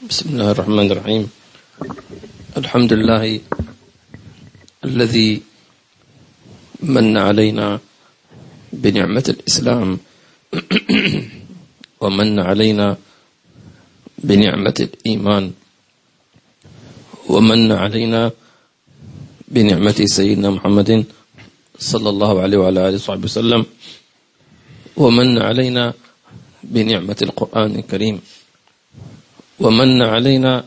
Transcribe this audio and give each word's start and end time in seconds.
بسم 0.00 0.32
الله 0.32 0.56
الرحمن 0.56 0.88
الرحيم. 0.96 1.24
الحمد 2.56 2.90
لله 2.92 3.24
الذي 4.88 5.30
من 6.88 7.20
علينا 7.20 7.76
بنعمة 8.72 9.26
الإسلام 9.28 10.00
ومن 12.02 12.28
علينا 12.40 12.96
بنعمة 14.24 14.78
الإيمان 14.80 15.52
ومن 17.28 17.60
علينا 17.72 18.32
بنعمة 19.52 19.98
سيدنا 20.08 20.48
محمد 20.50 21.04
صلى 21.76 22.08
الله 22.08 22.32
عليه 22.40 22.58
وعلى 22.58 22.88
آله 22.88 22.96
وصحبه 22.96 23.28
وسلم 23.28 23.62
ومن 24.96 25.28
علينا 25.44 25.92
بنعمة 26.64 27.20
القرآن 27.22 27.84
الكريم. 27.84 28.39
ومن 29.60 30.02
علينا 30.02 30.64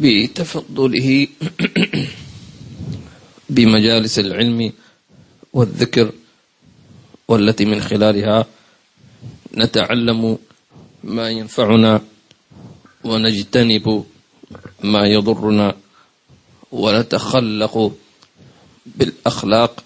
بتفضله 0.00 1.28
بمجالس 3.54 4.18
العلم 4.18 4.72
والذكر 5.52 6.12
والتي 7.28 7.64
من 7.64 7.80
خلالها 7.80 8.46
نتعلم 9.54 10.38
ما 11.04 11.30
ينفعنا 11.30 12.00
ونجتنب 13.04 14.04
ما 14.84 15.06
يضرنا 15.06 15.76
ونتخلق 16.72 17.92
بالأخلاق 18.86 19.84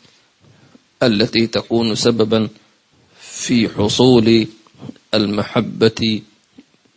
التي 1.02 1.46
تكون 1.46 1.95
سببا 1.95 2.48
في 3.20 3.68
حصول 3.68 4.46
المحبة 5.15 6.23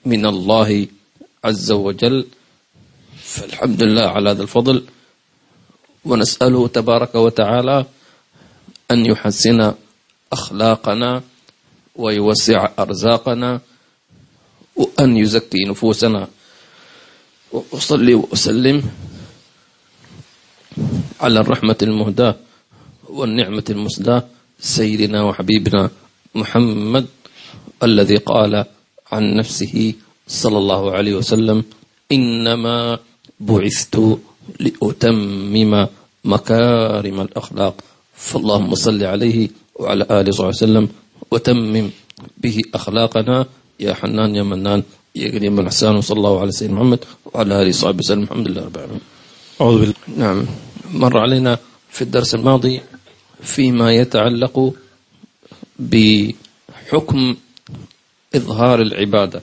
من 0.09 0.26
الله 0.26 0.70
عز 1.45 1.70
وجل. 1.72 2.26
فالحمد 3.22 3.84
لله 3.84 4.07
على 4.10 4.27
هذا 4.34 4.43
الفضل. 4.43 4.77
ونسأله 6.05 6.68
تبارك 6.68 7.13
وتعالى 7.15 7.85
أن 8.91 8.99
يحسن 9.05 9.74
أخلاقنا 10.34 11.12
ويوسع 11.96 12.60
أرزاقنا 12.80 13.52
وأن 14.76 15.10
يزكي 15.18 15.62
نفوسنا. 15.70 16.27
وأصلي 17.52 18.13
وأسلم 18.13 18.77
على 21.21 21.40
الرحمة 21.40 21.80
المهداة 21.82 22.35
والنعمة 23.10 23.63
المسداة 23.70 24.24
سيدنا 24.60 25.24
وحبيبنا 25.24 25.90
محمد 26.35 27.05
الذي 27.84 28.15
قال 28.15 28.65
عن 29.12 29.24
نفسه 29.35 29.93
صلى 30.27 30.57
الله 30.57 30.91
عليه 30.91 31.15
وسلم 31.15 31.63
إنما 32.12 32.99
بعثت 33.40 33.96
لأتمم 34.60 35.88
مكارم 36.26 37.18
الأخلاق. 37.21 37.76
فاللهم 38.13 38.76
صل 38.76 39.04
عليه 39.04 39.49
وعلى 39.76 40.04
آله 40.12 40.30
وصحبه 40.30 40.48
وسلم 40.48 40.85
وتمم 41.32 41.90
به 42.37 42.57
أخلاقنا. 42.76 43.46
يا 43.80 43.93
حنان 43.93 44.35
يا 44.35 44.43
منان 44.43 44.84
يا 45.15 45.27
كريم 45.30 45.60
الإحسان 45.60 45.96
وصلى 45.96 46.18
الله 46.18 46.35
على 46.41 46.52
سيدنا 46.52 46.76
محمد 46.76 47.02
وعلى 47.26 47.62
آله 47.62 47.70
وصحبه 47.70 48.02
وسلم. 48.04 48.24
الحمد 48.24 48.48
لله 48.48 48.62
رب 48.65 48.76
العالمين. 48.76 49.02
أعوذ 49.62 49.76
بالله. 49.80 49.96
نعم. 50.18 50.46
مر 50.93 51.18
علينا 51.18 51.57
في 51.90 52.02
الدرس 52.02 52.35
الماضي 52.35 52.82
فيما 53.41 53.93
يتعلق 53.96 54.74
بحكم 55.80 57.35
إظهار 58.35 58.82
العبادة 58.82 59.41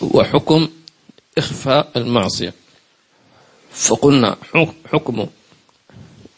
وحكم 0.00 0.68
إخفاء 1.38 1.90
المعصية. 1.96 2.54
فقلنا 3.72 4.36
حكم 4.92 5.26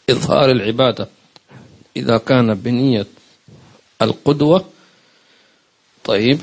إظهار 0.09 0.51
العبادة 0.51 1.09
إذا 1.97 2.17
كان 2.17 2.53
بنية 2.53 3.05
القدوة 4.01 4.65
طيب 6.03 6.41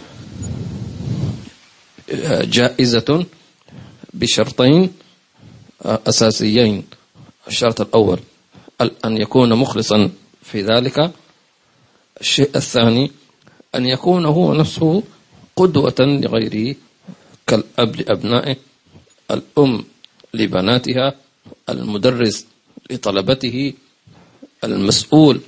جائزة 2.43 3.27
بشرطين 4.15 4.93
أساسيين. 5.83 6.85
الشرط 7.49 7.81
الأول 7.81 8.21
أن 9.05 9.17
يكون 9.17 9.55
مخلصا 9.55 10.11
في 10.43 10.63
ذلك. 10.63 11.13
الشيء 12.21 12.51
الثاني 12.57 13.11
أن 13.75 13.87
يكون 13.87 14.25
هو 14.25 14.55
نفسه 14.55 15.03
قدوة 15.57 15.95
لغيره 16.01 16.77
كالأب 17.47 17.97
لأبنائه 17.97 18.57
الأم 19.31 19.85
لبناتها 20.35 21.15
المدرس 21.69 22.47
لطلبته 22.91 23.73
المسؤول 24.65 25.41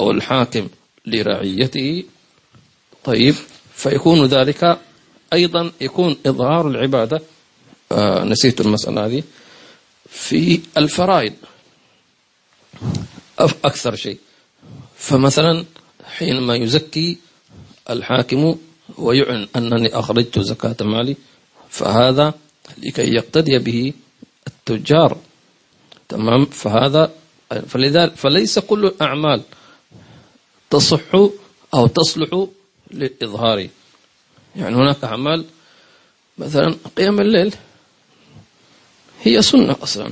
أو 0.00 0.10
الحاكم 0.10 0.68
لرعيته. 1.06 2.04
طيب 3.04 3.34
فيكون 3.74 4.26
ذلك 4.26 4.78
أيضا 5.32 5.72
يكون 5.80 6.16
إظهار 6.26 6.68
العبادة. 6.68 7.22
آه 7.92 8.24
نسيت 8.24 8.60
المسألة 8.60 9.06
هذه. 9.06 9.22
في 10.10 10.60
الفرائض. 10.76 11.32
أكثر 13.40 13.96
شيء. 13.96 14.18
فمثلا 14.96 15.64
حينما 16.04 16.56
يزكي 16.56 17.18
الحاكم 17.90 18.56
ويعلن 18.98 19.48
أنني 19.56 19.98
أخرجت 19.98 20.38
زكاة 20.38 20.76
مالي 20.80 21.16
فهذا 21.70 22.34
لكي 22.78 23.14
يقتدي 23.14 23.58
به 23.58 23.92
التجار. 24.46 25.18
تمام؟ 26.08 26.44
فهذا 26.44 27.12
فلذلك 27.68 28.14
فليس 28.16 28.58
كل 28.58 28.86
الأعمال 28.86 29.42
تصح 30.70 31.14
أو 31.74 31.86
تصلح 31.86 32.46
للإظهار 32.90 33.68
يعني 34.56 34.76
هناك 34.76 35.04
أعمال 35.04 35.44
مثلا 36.38 36.74
قيام 36.96 37.20
الليل 37.20 37.54
هي 39.22 39.42
سنة 39.42 39.76
أصلا. 39.82 40.10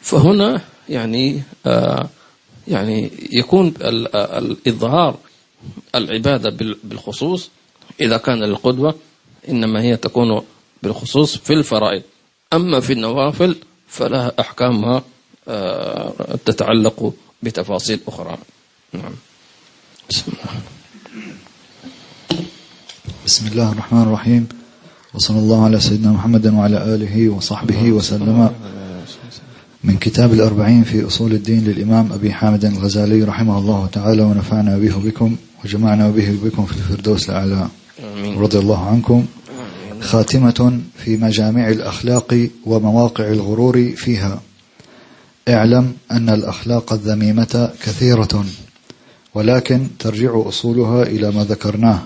فهنا 0.00 0.60
يعني 0.88 1.42
آه 1.66 2.08
يعني 2.68 3.10
يكون 3.32 3.74
الإظهار 3.80 5.18
العبادة 5.94 6.76
بالخصوص. 6.84 7.50
إذا 8.00 8.16
كان 8.16 8.38
للقدوة 8.38 8.94
إنما 9.48 9.82
هي 9.82 9.96
تكون 9.96 10.42
بالخصوص 10.82 11.36
في 11.36 11.52
الفرائض. 11.52 12.02
أما 12.52 12.80
في 12.80 12.92
النوافل 12.92 13.56
فلها 13.88 14.32
أحكامها 14.40 15.02
تتعلق 16.46 17.14
بتفاصيل 17.42 18.00
أخرى. 18.08 18.38
نعم. 18.92 19.12
بسم 20.10 20.32
الله. 20.32 20.60
بسم 23.26 23.46
الله 23.46 23.72
الرحمن 23.72 24.02
الرحيم. 24.02 24.48
وصلى 25.14 25.38
الله 25.38 25.64
على 25.64 25.80
سيدنا 25.80 26.12
محمد 26.12 26.46
وعلى 26.46 26.94
آله 26.94 27.28
وصحبه 27.28 27.92
وسلم. 27.92 28.54
من 29.84 29.96
كتاب 29.96 30.32
الأربعين 30.32 30.84
في 30.84 31.06
أصول 31.06 31.32
الدين 31.32 31.64
للإمام 31.64 32.12
أبي 32.12 32.32
حامد 32.32 32.64
الغزالي 32.64 33.22
رحمه 33.22 33.58
الله 33.58 33.86
تعالى 33.86 34.22
ونفعنا 34.22 34.78
به 34.78 34.96
بكم 34.96 35.36
وجمعنا 35.64 36.10
به 36.10 36.38
بكم 36.44 36.66
في 36.66 36.72
الفردوس 36.72 37.30
الأعلى. 37.30 37.68
رضي 38.36 38.58
الله 38.58 38.86
عنكم. 38.86 39.26
خاتمة 40.00 40.80
في 41.04 41.16
مجامع 41.16 41.68
الأخلاق 41.68 42.48
ومواقع 42.66 43.28
الغرور 43.28 43.92
فيها. 43.96 44.40
اعلم 45.48 45.92
أن 46.10 46.28
الأخلاق 46.28 46.92
الذميمة 46.92 47.70
كثيرة 47.82 48.44
ولكن 49.34 49.86
ترجع 49.98 50.48
أصولها 50.48 51.02
إلى 51.02 51.30
ما 51.30 51.44
ذكرناه 51.44 52.02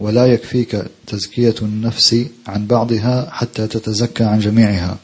ولا 0.00 0.26
يكفيك 0.26 0.84
تزكية 1.06 1.54
النفس 1.62 2.26
عن 2.46 2.66
بعضها 2.66 3.28
حتى 3.30 3.66
تتزكى 3.66 4.24
عن 4.24 4.38
جميعها. 4.38 4.96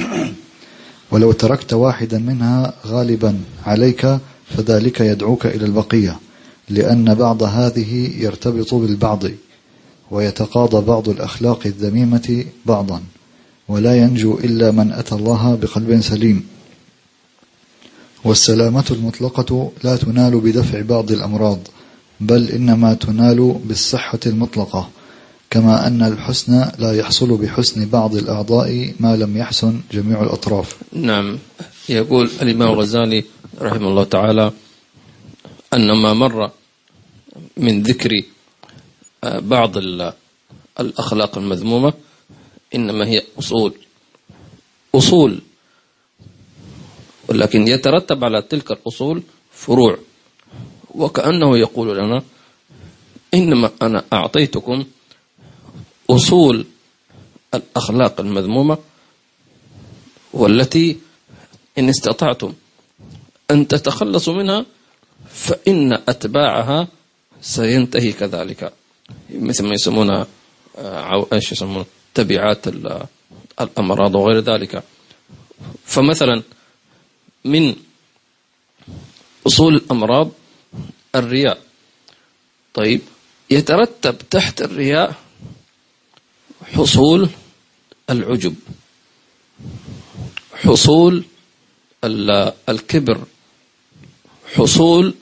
ولو 1.10 1.32
تركت 1.32 1.72
واحدا 1.72 2.18
منها 2.18 2.74
غالبا 2.86 3.40
عليك 3.66 4.18
فذلك 4.56 5.00
يدعوك 5.00 5.46
إلى 5.46 5.64
البقية. 5.66 6.18
لأن 6.70 7.14
بعض 7.14 7.42
هذه 7.42 8.22
يرتبط 8.22 8.74
بالبعض 8.74 9.22
ويتقاضى 10.10 10.86
بعض 10.86 11.08
الأخلاق 11.08 11.60
الذميمة 11.66 12.44
بعضا 12.66 13.02
ولا 13.68 13.96
ينجو 13.96 14.38
إلا 14.38 14.70
من 14.70 14.92
أتى 14.92 15.14
الله 15.14 15.54
بقلب 15.54 16.00
سليم. 16.00 16.46
والسلامة 18.24 18.84
المطلقة 18.90 19.72
لا 19.84 19.96
تنال 19.96 20.40
بدفع 20.40 20.80
بعض 20.80 21.12
الأمراض 21.12 21.58
بل 22.20 22.48
إنما 22.48 22.94
تنال 22.94 23.60
بالصحة 23.64 24.18
المطلقة 24.26 24.88
كما 25.50 25.86
أن 25.86 26.02
الحسن 26.02 26.70
لا 26.78 26.92
يحصل 26.92 27.36
بحسن 27.36 27.88
بعض 27.88 28.14
الأعضاء 28.14 28.94
ما 29.00 29.16
لم 29.16 29.36
يحسن 29.36 29.80
جميع 29.92 30.22
الأطراف. 30.22 30.76
نعم. 30.92 31.38
يقول 31.88 32.30
الإمام 32.42 32.68
الغزالي 32.72 33.24
رحمه 33.60 33.88
الله 33.88 34.04
تعالى 34.04 34.52
أن 35.74 35.92
ما 36.02 36.14
مر 36.14 36.50
من 37.56 37.82
ذكر 37.82 38.10
بعض 39.24 39.76
الأخلاق 40.80 41.38
المذمومة 41.38 41.92
إنما 42.74 43.06
هي 43.06 43.22
أصول. 43.38 43.74
أصول. 44.94 45.40
ولكن 47.28 47.68
يترتب 47.68 48.24
على 48.24 48.42
تلك 48.42 48.70
الأصول 48.72 49.22
فروع. 49.52 49.98
وكأنه 50.94 51.58
يقول 51.58 51.98
لنا 51.98 52.22
إنما 53.34 53.70
أنا 53.82 54.04
أعطيتكم 54.12 54.84
أصول 56.10 56.66
الأخلاق 57.54 58.20
المذمومة 58.20 58.78
والتي 60.32 60.96
إن 61.78 61.88
استطعتم 61.88 62.52
أن 63.50 63.68
تتخلصوا 63.68 64.34
منها 64.34 64.66
فإن 65.28 65.92
أتباعها 65.92 66.88
سينتهي 67.40 68.12
كذلك. 68.12 68.72
مثل 69.30 69.64
ما 69.64 69.74
يسمونها 69.74 70.26
آه، 70.78 71.26
إيش 71.32 71.52
يسمون؟ 71.52 71.84
تبعات 72.14 72.68
الأمراض 73.60 74.14
وغير 74.14 74.38
ذلك. 74.40 74.82
فمثلا 75.84 76.42
من 77.44 77.76
أصول 79.46 79.74
الأمراض 79.74 80.30
الرياء. 81.14 81.58
طيب 82.74 83.00
يترتب 83.50 84.18
تحت 84.30 84.62
الرياء 84.62 85.14
حصول 86.74 87.28
العجب 88.10 88.54
حصول 90.54 91.24
الكبر 92.68 93.24
حصول 94.54 95.14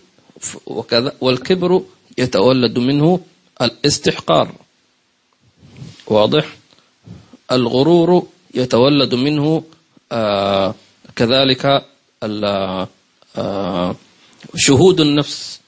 وكذا 0.67 1.17
والكبر 1.21 1.83
يتولد 2.19 2.79
منه 2.79 3.21
الاستحقار. 3.63 4.53
واضح؟ 6.07 6.57
الغرور 7.53 8.27
يتولد 8.55 9.15
منه 9.15 9.63
آه 10.13 10.75
كذلك 11.17 11.85
آه 13.37 13.97
شهود 14.57 15.01
النفس. 15.01 15.61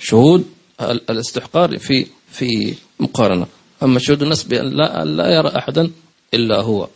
شهود 0.00 0.44
الاستحقار 0.80 1.78
في 1.78 2.06
في 2.30 2.74
مقارنة. 3.00 3.46
أما 3.82 3.98
شهود 3.98 4.22
النفس 4.22 4.42
بأن 4.42 4.76
لا, 4.76 5.04
لا 5.04 5.34
يرى 5.34 5.48
أحدا 5.58 5.90
إلا 6.34 6.60
هو. 6.60 6.88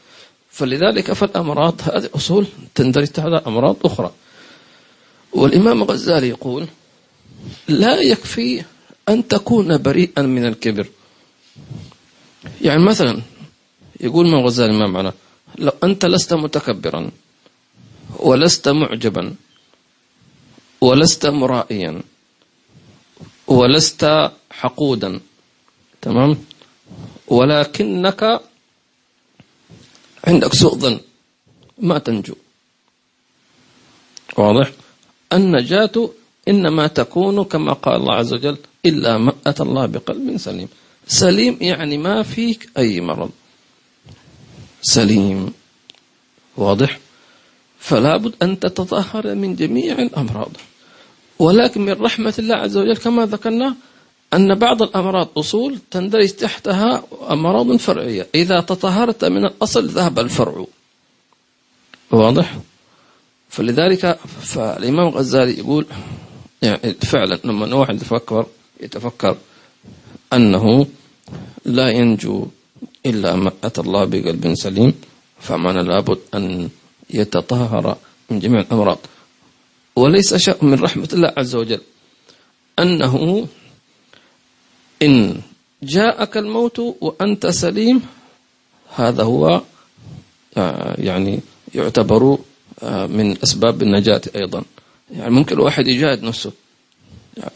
فلذلك 0.51 1.13
فالأمراض 1.13 1.81
هذه 1.83 2.11
أصول 2.15 2.47
تندرج 2.75 3.07
تحت 3.07 3.27
أمراض 3.47 3.77
أخرى. 3.85 4.13
والإمام 5.33 5.83
الغزالي 5.83 6.29
يقول 6.29 6.67
لا 7.69 8.01
يكفي 8.01 8.65
أن 9.09 9.29
تكون 9.29 9.79
بريئا 9.79 10.23
من 10.23 10.47
الكبر. 10.47 10.87
يعني 12.61 12.85
مثلا 12.85 13.23
يقول 14.01 14.27
من 14.27 14.39
غزالي 14.45 14.73
ما 14.73 14.87
معنى؟ 14.87 15.13
لو 15.59 15.73
أنت 15.85 16.05
لست 16.05 16.35
متكبرا 16.35 17.11
ولست 18.19 18.69
معجبا 18.69 19.35
ولست 20.81 21.27
مرائيا 21.27 22.03
ولست 23.47 24.31
حقودا 24.51 25.21
تمام؟ 26.03 26.39
ولكنك 27.27 28.41
عندك 30.25 30.53
سوء 30.55 30.75
ظن 30.75 31.01
ما 31.79 31.99
تنجو. 31.99 32.35
واضح؟ 34.37 34.73
النجاة 35.33 36.11
إنما 36.49 36.87
تكون 36.87 37.45
كما 37.45 37.73
قال 37.73 37.97
الله 37.97 38.15
عز 38.15 38.35
وجل 38.35 38.57
إلا 38.87 39.19
ما 39.19 39.33
أتى 39.47 39.63
الله 39.63 39.87
بقلب 39.87 40.37
سليم. 40.37 40.69
سليم 41.07 41.59
يعني 41.61 41.99
ما 41.99 42.23
فيك 42.23 42.69
أي 42.79 43.01
مرض. 43.01 43.31
سليم. 44.83 45.53
واضح؟ 46.57 46.99
فلا 47.79 48.17
بد 48.17 48.35
أن 48.43 48.61
تتطهر 48.61 49.35
من 49.35 49.57
جميع 49.57 49.99
الأمراض. 49.99 50.51
ولكن 51.39 51.81
من 51.81 51.93
رحمة 51.93 52.35
الله 52.39 52.57
عز 52.57 52.77
وجل 52.77 52.97
كما 52.97 53.27
ذكرنا 53.27 53.75
أن 54.35 54.55
بعض 54.55 54.83
الأمراض 54.83 55.29
أصول 55.39 55.79
تندرج 55.91 56.29
تحتها 56.29 57.03
أمراض 57.31 57.77
فرعية. 57.77 58.27
إذا 58.35 58.61
تطهرت 58.61 59.25
من 59.25 59.45
الأصل 59.45 59.87
ذهب 59.87 60.19
الفرع. 60.19 60.65
واضح؟ 62.11 62.59
فلذلك 63.49 64.19
فالإمام 64.43 65.09
الغزالي 65.09 65.59
يقول 65.59 65.87
يعني 66.63 66.93
فعلا 66.93 67.39
لما 67.45 67.75
واحد 67.75 67.95
يتفكر 67.95 68.47
يتفكر 68.81 69.37
أنه 70.33 70.87
لا 71.65 71.89
ينجو 71.89 72.47
إلا 73.07 73.37
ما 73.37 73.53
أتى 73.65 73.81
الله 73.81 74.05
بقلب 74.05 74.55
سليم 74.55 74.95
فمعنى 75.41 75.83
لابد 75.83 76.19
أن 76.35 76.69
يتطهر 77.11 77.97
من 78.31 78.39
جميع 78.39 78.61
الأمراض. 78.61 78.99
وليس 79.97 80.35
شيء 80.35 80.65
من 80.65 80.75
رحمة 80.75 81.09
الله 81.13 81.33
عز 81.37 81.55
وجل 81.57 81.81
أنه 82.79 83.47
إن 85.03 85.41
جاءك 85.83 86.37
الموت 86.37 86.79
وأنت 87.01 87.47
سليم 87.47 88.03
هذا 88.97 89.23
هو 89.23 89.63
آه، 90.57 90.95
يعني 90.99 91.41
يعتبر 91.75 92.39
آه، 92.83 93.07
من 93.07 93.37
أسباب 93.43 93.83
النجاة 93.83 94.21
أيضا. 94.37 94.63
يعني 95.11 95.31
ممكن 95.31 95.57
الواحد 95.57 95.89
يجاهد 95.89 96.23
نفسه. 96.23 96.53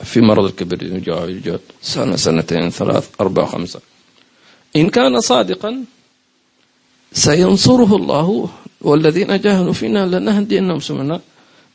في 0.04 0.20
مرض 0.20 0.44
الكبر 0.44 0.82
يجاهد 0.82 1.60
سنة 1.82 2.16
سنتين 2.16 2.70
ثلاث 2.70 3.10
أربع 3.20 3.46
خمسة. 3.46 3.80
إن 4.76 4.90
كان 4.90 5.20
صادقا 5.20 5.84
سينصره 7.12 7.96
الله 7.96 8.50
والذين 8.80 9.40
جاهدوا 9.40 9.72
فينا 9.72 10.06
لنهدينهم 10.06 10.80
سمنا 10.80 11.20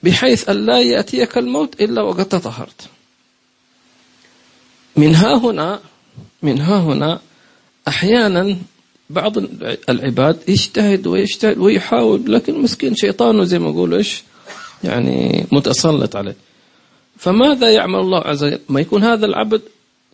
بحيث 0.03 0.49
أن 0.49 0.65
لا 0.65 0.81
يأتيك 0.81 1.37
الموت 1.37 1.81
إلا 1.81 2.01
وقد 2.01 2.25
تطهرت. 2.25 2.89
من 4.95 5.15
ها 5.15 5.37
هنا 5.37 5.79
من 6.41 6.61
ها 6.61 6.79
هنا 6.79 7.19
أحيانا 7.87 8.57
بعض 9.09 9.37
العباد 9.89 10.39
يجتهد 10.47 11.07
ويجتهد 11.07 11.57
ويحاول 11.57 12.33
لكن 12.33 12.61
مسكين 12.61 12.95
شيطانه 12.95 13.43
زي 13.43 13.59
ما 13.59 13.69
يقولوا 13.69 13.97
إيش؟ 13.97 14.23
يعني 14.83 15.45
متسلط 15.51 16.15
عليه. 16.15 16.35
فماذا 17.17 17.71
يعمل 17.71 17.99
الله 17.99 18.19
عز 18.19 18.43
وجل؟ 18.43 18.59
ما 18.69 18.79
يكون 18.79 19.03
هذا 19.03 19.25
العبد 19.25 19.61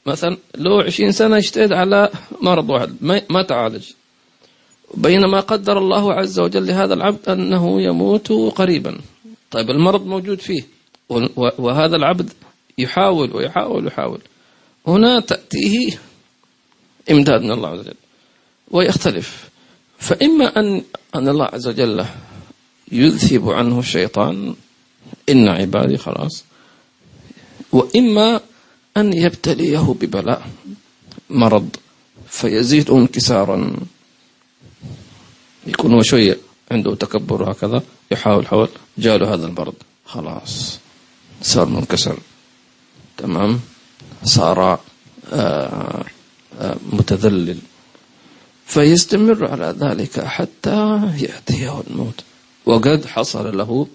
مثلا 0.05 0.37
له 0.57 0.83
عشرين 0.83 1.11
سنة 1.11 1.37
يجتهد 1.37 1.73
على 1.73 2.09
مرض 2.41 2.69
واحد 2.69 2.95
ما 3.29 3.43
تعالج. 3.43 3.91
بينما 4.93 5.39
قدر 5.39 5.77
الله 5.77 6.13
عز 6.13 6.39
وجل 6.39 6.67
لهذا 6.67 6.93
العبد 6.93 7.29
أنه 7.29 7.81
يموت 7.81 8.31
قريبا. 8.31 8.97
طيب 9.51 9.69
المرض 9.69 10.05
موجود 10.05 10.39
فيه 10.39 10.63
وهذا 11.37 11.95
العبد 11.95 12.29
يحاول 12.77 13.35
ويحاول 13.35 13.83
ويحاول. 13.83 14.19
هنا 14.87 15.19
تأتيه 15.19 15.99
إمداد 17.11 17.41
من 17.41 17.51
الله 17.51 17.69
عز 17.69 17.79
وجل 17.79 17.95
ويختلف. 18.71 19.49
فإما 19.97 20.59
أن 20.59 20.83
أن 21.15 21.29
الله 21.29 21.45
عز 21.45 21.67
وجل 21.67 22.05
يذهب 22.93 23.49
عنه 23.49 23.79
الشيطان 23.79 24.55
إن 25.29 25.47
عبادي 25.47 25.97
خلاص. 25.97 26.43
وإما 27.71 28.39
أن 28.97 29.13
يبتليه 29.13 29.95
ببلاء 30.01 30.49
مرض 31.29 31.69
فيزيد 32.27 32.89
انكسارا. 32.89 33.75
يكون 35.67 35.93
هو 35.93 36.01
شوية 36.01 36.37
عنده 36.71 36.95
تكبر 36.95 37.51
هكذا 37.51 37.83
يحاول 38.11 38.47
حاول 38.47 38.69
جاله 38.97 39.33
هذا 39.33 39.47
المرض 39.47 39.73
خلاص 40.05 40.79
صار 41.41 41.65
منكسر. 41.65 42.17
تمام؟ 43.17 43.59
صار 44.23 44.63
آآ 44.63 44.79
آه، 45.33 45.33
آآ 45.33 46.05
آه، 46.59 46.77
متذلل. 46.91 47.57
فيستمر 48.65 49.51
على 49.51 49.75
ذلك 49.79 50.19
حتى 50.19 51.01
يأتيه 51.17 51.81
الموت. 51.87 52.23
وقد 52.65 53.05
حصل 53.05 53.57
له 53.57 53.87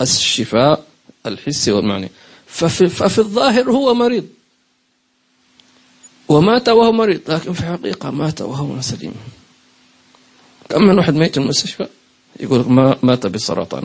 الشفاء 0.00 0.84
الحسي 1.26 1.72
والمعنى 1.72 2.10
ففي, 2.46 2.88
ففي 2.88 3.18
الظاهر 3.18 3.70
هو 3.70 3.94
مريض. 3.94 4.26
ومات 6.28 6.68
وهو 6.68 6.92
مريض 6.92 7.20
لكن 7.28 7.52
في 7.52 7.60
الحقيقة 7.60 8.10
مات 8.10 8.40
وهو 8.40 8.80
سليم 8.80 9.14
كم 10.68 10.82
من 10.82 10.98
واحد 10.98 11.14
ميت 11.14 11.34
في 11.34 11.40
المستشفى؟ 11.40 11.86
يقول 12.40 12.72
ما 12.72 12.98
مات 13.02 13.26
بسرطان. 13.26 13.84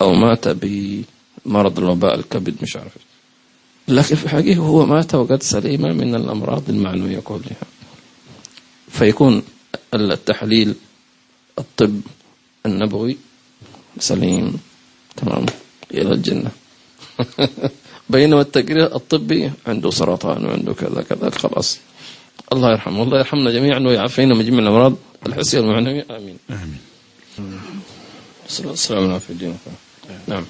أو 0.00 0.12
مات 0.12 0.48
بمرض 0.48 1.78
الوباء 1.78 2.14
الكبد 2.14 2.54
مش 2.62 2.76
عارف. 2.76 2.92
لكن 3.88 4.14
في 4.16 4.24
الحقيقة 4.24 4.58
هو 4.58 4.86
مات 4.86 5.14
وقد 5.14 5.42
سليم 5.42 5.82
من 5.82 6.14
الأمراض 6.14 6.70
المعنوية 6.70 7.18
كلها. 7.18 7.66
فيكون 8.90 9.42
التحليل 9.94 10.74
الطب 11.58 12.00
النبوي. 12.66 13.16
سليم. 13.98 14.60
تمام. 15.16 15.46
إلى 15.94 16.12
الجنة. 16.12 16.50
بينما 18.10 18.40
التقرير 18.40 18.96
الطبي 18.96 19.50
عنده 19.66 19.90
سرطان 19.90 20.44
وعنده 20.46 20.72
كذا 20.72 21.02
كذا. 21.02 21.30
خلاص. 21.30 21.78
الله 22.52 22.70
يرحمه. 22.70 23.02
الله 23.02 23.18
يرحمنا 23.18 23.50
جميعا 23.50 23.78
ويعافينا 23.78 24.34
من 24.34 24.44
جميع 24.44 24.58
الأمراض. 24.58 24.94
الحسية 25.26 25.60
والمعنوية 25.60 26.06
آمين. 26.10 26.36
آمين. 26.50 26.80
وسلم 28.64 29.18
في 29.18 29.30
الدين 29.30 29.56
نعم. 30.28 30.44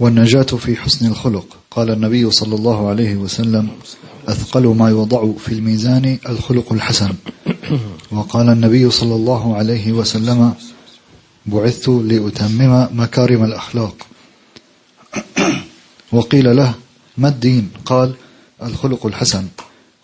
والنجاة 0.00 0.42
في 0.42 0.76
حسن 0.76 1.06
الخلق. 1.06 1.56
قال 1.70 1.90
النبي 1.90 2.30
صلى 2.30 2.54
الله 2.54 2.88
عليه 2.88 3.16
وسلم 3.16 3.68
أثقل 4.28 4.66
ما 4.66 4.88
يوضع 4.90 5.32
في 5.32 5.52
الميزان 5.52 6.18
الخلق 6.28 6.72
الحسن. 6.72 7.14
وقال 8.10 8.48
النبي 8.48 8.90
صلى 8.90 9.14
الله 9.14 9.56
عليه 9.56 9.92
وسلم 9.92 10.54
بعثت 11.46 11.88
لأتمم 11.88 12.88
مكارم 12.92 13.44
الأخلاق. 13.44 14.06
وقيل 16.12 16.56
له 16.56 16.74
ما 17.18 17.28
الدين؟ 17.28 17.70
قال 17.84 18.14
الخلق 18.62 19.06
الحسن. 19.06 19.46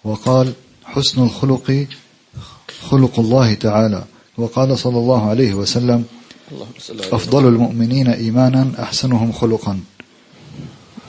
وقال 0.04 0.52
حسن 0.84 1.22
الخلق 1.22 1.86
خلق 2.82 3.20
الله 3.20 3.54
تعالى. 3.54 4.04
وقال 4.38 4.78
صلى 4.78 4.98
الله 4.98 5.28
عليه 5.28 5.54
وسلم 5.54 6.04
أفضل 7.12 7.48
المؤمنين 7.48 8.08
إيمانا 8.08 8.72
أحسنهم 8.78 9.32
خلقا. 9.32 9.80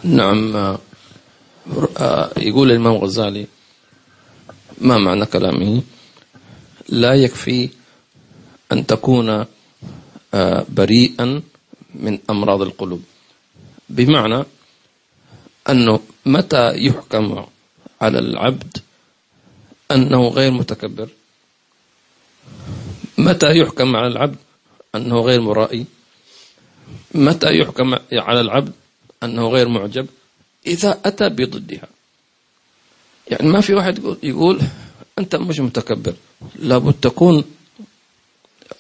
نعم 0.03 0.55
آه، 0.55 0.79
آه، 1.97 2.29
يقول 2.37 2.71
الإمام 2.71 2.93
غزالي 2.93 3.47
ما 4.81 4.97
معنى 4.97 5.25
كلامه؟ 5.25 5.81
لا 6.93 7.13
يكفي 7.13 7.69
أن 8.71 8.85
تكون 8.85 9.45
آه، 10.33 10.65
بريئا 10.69 11.41
من 11.95 12.19
أمراض 12.29 12.61
القلوب. 12.61 13.03
بمعنى 13.89 14.43
أنه 15.69 15.99
متى 16.25 16.73
يحكم 16.77 17.45
على 18.01 18.19
العبد 18.19 18.77
أنه 19.91 20.27
غير 20.27 20.51
متكبر؟ 20.51 21.09
متى 23.17 23.57
يحكم 23.57 23.95
على 23.95 24.07
العبد 24.07 24.37
أنه 24.95 25.19
غير 25.19 25.41
مرائي؟ 25.41 25.85
متى 27.15 27.57
يحكم 27.57 27.95
على 28.13 28.41
العبد 28.41 28.73
أنه 29.23 29.47
غير 29.47 29.67
معجب؟ 29.67 30.07
إذا 30.67 30.99
أتى 31.05 31.29
بضدها. 31.29 31.87
يعني 33.27 33.47
ما 33.47 33.61
في 33.61 33.73
واحد 33.73 33.97
يقول, 33.97 34.17
يقول 34.23 34.59
أنت 35.19 35.35
مش 35.35 35.59
متكبر. 35.59 36.13
لابد 36.55 36.93
تكون 36.93 37.43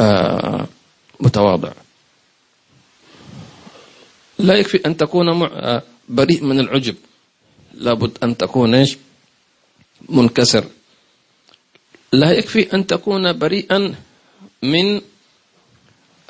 آه 0.01 0.67
متواضع. 1.19 1.71
لا 4.39 4.53
يكفي 4.53 4.77
أن 4.85 4.97
تكون 4.97 5.43
آه، 5.43 5.83
بريء 6.09 6.43
من 6.43 6.59
العجب. 6.59 6.95
لابد 7.73 8.17
أن 8.23 8.37
تكون 8.37 8.75
إيش؟ 8.75 8.97
منكسر. 10.09 10.65
لا 12.13 12.31
يكفي 12.31 12.73
أن 12.73 12.87
تكون 12.87 13.33
بريئا 13.33 13.95
من 14.63 15.01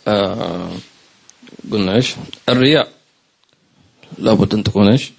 آه 0.07 0.71
قلنا 1.71 1.95
إيش؟ 1.95 2.13
الرياء. 2.49 2.91
لابد 4.17 4.53
أن 4.53 4.63
تكون 4.63 4.91
إيش؟ 4.91 5.11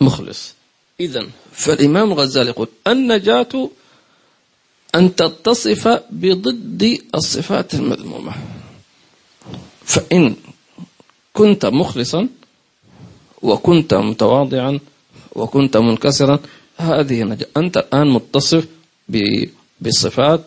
مخلص. 0.00 0.54
إذا 1.00 1.28
فالإمام 1.52 2.12
الغزالي 2.12 2.50
يقول 2.50 2.68
النجاة 2.86 3.70
أن 4.94 5.16
تتصف 5.16 5.88
بضد 6.10 6.98
الصفات 7.14 7.74
المذمومة. 7.74 8.32
فإن 9.84 10.36
كنت 11.32 11.66
مخلصا 11.66 12.28
وكنت 13.42 13.94
متواضعا 13.94 14.80
وكنت 15.32 15.76
منكسرا 15.76 16.38
هذه 16.76 17.22
نجاة 17.22 17.46
أنت 17.56 17.76
الآن 17.76 18.10
متصف 18.10 18.66
بصفات 19.80 20.44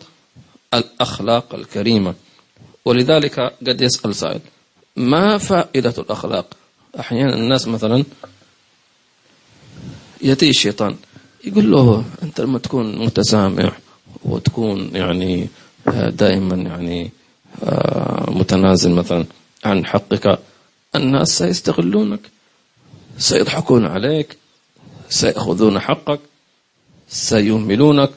الأخلاق 0.74 1.54
الكريمة. 1.54 2.14
ولذلك 2.84 3.40
قد 3.40 3.80
يسأل 3.80 4.14
سائل 4.14 4.40
ما 4.96 5.38
فائدة 5.38 5.94
الأخلاق؟ 5.98 6.46
أحيانا 7.00 7.34
الناس 7.34 7.68
مثلا 7.68 8.04
يأتي 10.22 10.48
الشيطان 10.50 10.96
يقول 11.44 11.70
له 11.70 12.04
أنت 12.22 12.40
لما 12.40 12.58
تكون 12.58 12.98
متسامح 12.98 13.78
وتكون 14.24 14.96
يعني 14.96 15.48
آه، 15.88 16.10
دائما 16.10 16.56
يعني 16.56 17.10
آه، 17.64 18.30
متنازل 18.30 18.90
مثلا 18.90 19.24
عن 19.64 19.86
حقك. 19.86 20.38
الناس 20.96 21.38
سيستغلونك 21.38 22.20
سيضحكون 23.18 23.86
عليك 23.86 24.36
سيأخذون 25.08 25.80
حقك 25.80 26.20
سيهملونك 27.08 28.10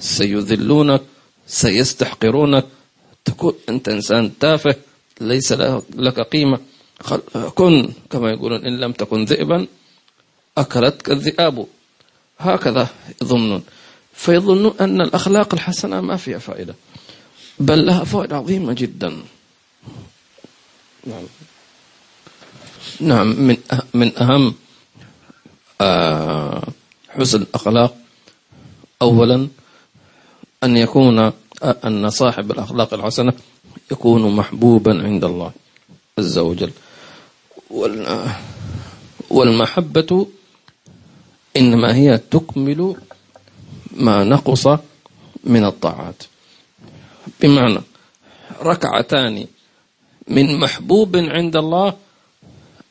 سيذلونك 0.00 1.02
سيستحقرونك. 1.46 2.64
تكون 3.24 3.52
أنت 3.68 3.88
إنسان 3.88 4.38
تافه 4.38 4.76
ليس 5.20 5.52
لك 5.96 6.20
قيمة. 6.20 6.58
كن 7.54 7.92
كما 8.10 8.30
يقولون 8.30 8.64
إن 8.64 8.80
لم 8.80 8.92
تكن 8.92 9.24
ذئبا 9.24 9.66
أكلتك 10.58 11.10
الذئاب. 11.10 11.66
هكذا 12.38 12.88
يظنون. 13.22 13.62
فيظنون 14.18 14.74
أن 14.80 15.00
الأخلاق 15.00 15.54
الحسنة 15.54 16.00
ما 16.00 16.16
فيها 16.16 16.38
فائدة. 16.38 16.74
بل 17.58 17.86
لها 17.86 18.04
فوائد 18.04 18.32
عظيمة 18.32 18.72
جدا. 18.72 19.12
نعم. 21.06 21.22
نعم 23.00 23.26
من 23.26 23.56
أه- 23.72 23.84
من 23.94 24.18
أهم 24.18 24.54
آه، 25.80 26.62
حسن 27.08 27.42
الأخلاق. 27.42 27.96
أولا 29.02 29.48
أن 30.64 30.76
يكون 30.76 31.32
أن 31.62 32.10
صاحب 32.10 32.50
الأخلاق 32.50 32.94
الحسنة 32.94 33.32
يكون 33.92 34.36
محبوبا 34.36 35.02
عند 35.04 35.24
الله 35.24 35.52
عز 36.18 36.38
وجل. 36.38 36.70
وال- 37.70 38.30
والمحبة 39.30 40.26
إنما 41.56 41.94
هي 41.94 42.18
تكمل 42.18 42.96
ما 43.92 44.24
نقص 44.24 44.66
من 45.44 45.64
الطاعات. 45.64 46.22
بمعنى 47.40 47.80
ركعتان 48.62 49.46
من 50.28 50.58
محبوب 50.60 51.16
عند 51.16 51.56
الله 51.56 51.96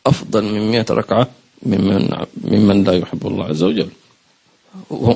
أفضل 0.05 0.43
من 0.43 0.71
مئة 0.71 0.85
ركعة 0.91 1.27
ممن, 1.63 2.25
ممن 2.43 2.83
لا 2.83 2.93
يحب 2.93 3.27
الله 3.27 3.45
عز 3.45 3.63
وجل. 3.63 3.89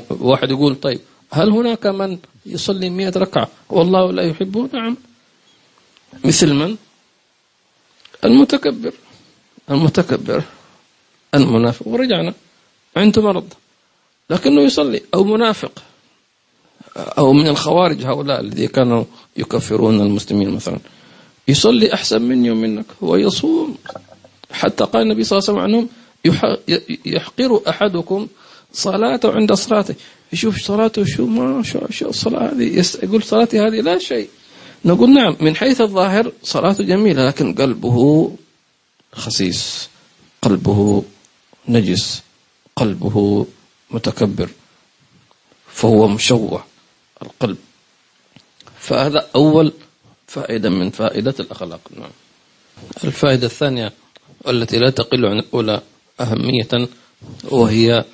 واحد 0.09 0.49
يقول 0.51 0.75
طيب 0.75 0.99
هل 1.31 1.49
هناك 1.49 1.85
من 1.85 2.17
يصلي 2.45 2.89
مئة 2.89 3.19
ركعة 3.19 3.47
والله 3.69 4.11
لا 4.11 4.23
يحبه؟ 4.23 4.69
نعم. 4.73 4.97
مثل 6.25 6.53
من؟ 6.53 6.75
المتكبر. 8.25 8.93
المتكبر 9.71 10.43
المنافق. 11.35 11.87
ورجعنا. 11.87 12.33
عنده 12.97 13.21
مرض. 13.21 13.53
لكنه 14.31 14.61
يصلي 14.61 15.01
أو 15.13 15.23
منافق. 15.23 15.71
أو 16.97 17.33
من 17.33 17.47
الخوارج 17.47 18.05
هؤلاء 18.05 18.39
الذين 18.41 18.67
كانوا 18.67 19.03
يكفرون 19.37 20.01
المسلمين 20.01 20.49
مثلا. 20.49 20.79
يصلي 21.47 21.93
أحسن 21.93 22.21
مني 22.21 22.51
ومنك. 22.51 22.85
ويصوم 23.01 23.75
حتى 24.51 24.83
قال 24.83 25.01
النبي 25.01 25.23
صلى 25.23 25.39
الله 25.39 25.49
عليه 25.49 25.59
وسلم 25.59 25.75
عنهم 25.75 25.89
يح- 26.25 26.57
يحقر 27.05 27.61
أحدكم 27.69 28.27
صلاته 28.73 29.31
عند 29.31 29.53
صلاته. 29.53 29.95
يشوف 30.33 30.57
صلاته 30.61 31.03
شو 31.05 31.25
ما 31.25 31.63
شو, 31.63 31.79
شو 31.89 32.09
الصلاة 32.09 32.51
هذه؟ 32.51 32.83
يقول 33.03 33.23
صلاتي 33.23 33.59
هذه 33.59 33.81
لا 33.81 33.97
شيء. 33.99 34.29
نقول 34.85 35.13
نعم 35.13 35.35
من 35.41 35.55
حيث 35.55 35.81
الظاهر 35.81 36.31
صلاته 36.43 36.83
جميلة 36.83 37.25
لكن 37.27 37.53
قلبه 37.53 38.31
خسيس 39.13 39.89
قلبه 40.41 41.03
نجس 41.67 42.21
قلبه 42.75 43.45
متكبر 43.91 44.49
فهو 45.67 46.07
مشوه 46.07 46.63
القلب. 47.21 47.57
فهذا 48.79 49.27
أول 49.35 49.73
فائدة 50.27 50.69
من 50.69 50.89
فائدة 50.89 51.35
الأخلاق. 51.39 51.79
نعم. 51.97 52.09
الفائدة 53.03 53.45
الثانية 53.47 53.93
والتي 54.45 54.77
لا 54.77 54.89
تقل 54.89 55.25
عن 55.25 55.39
الأولى 55.39 55.81
أهمية 56.19 56.89
وهي 57.43 58.05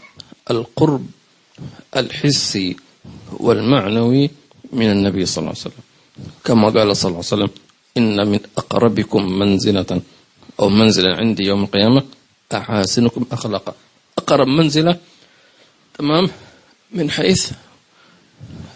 القرب 0.52 1.06
الحسي 1.96 2.76
والمعنوي 3.34 4.30
من 4.74 4.92
النبي 4.92 5.26
صلى 5.26 5.42
الله 5.42 5.50
عليه 5.50 5.60
وسلم. 5.60 5.84
كما 6.44 6.70
قال 6.70 6.98
صلى 6.98 7.10
الله 7.10 7.24
عليه 7.24 7.34
وسلم 7.36 7.50
إن 7.98 8.28
من 8.28 8.40
أقربكم 8.58 9.40
منزلة 9.40 10.02
أو 10.60 10.70
منزلا 10.70 11.16
عندي 11.16 11.44
يوم 11.44 11.64
القيامة 11.64 12.04
أحاسنكم 12.54 13.26
أخلاقا. 13.32 13.74
أقرب 14.18 14.48
منزلة 14.48 15.00
تمام؟ 15.98 16.30
من 16.92 17.12
حيث 17.12 17.52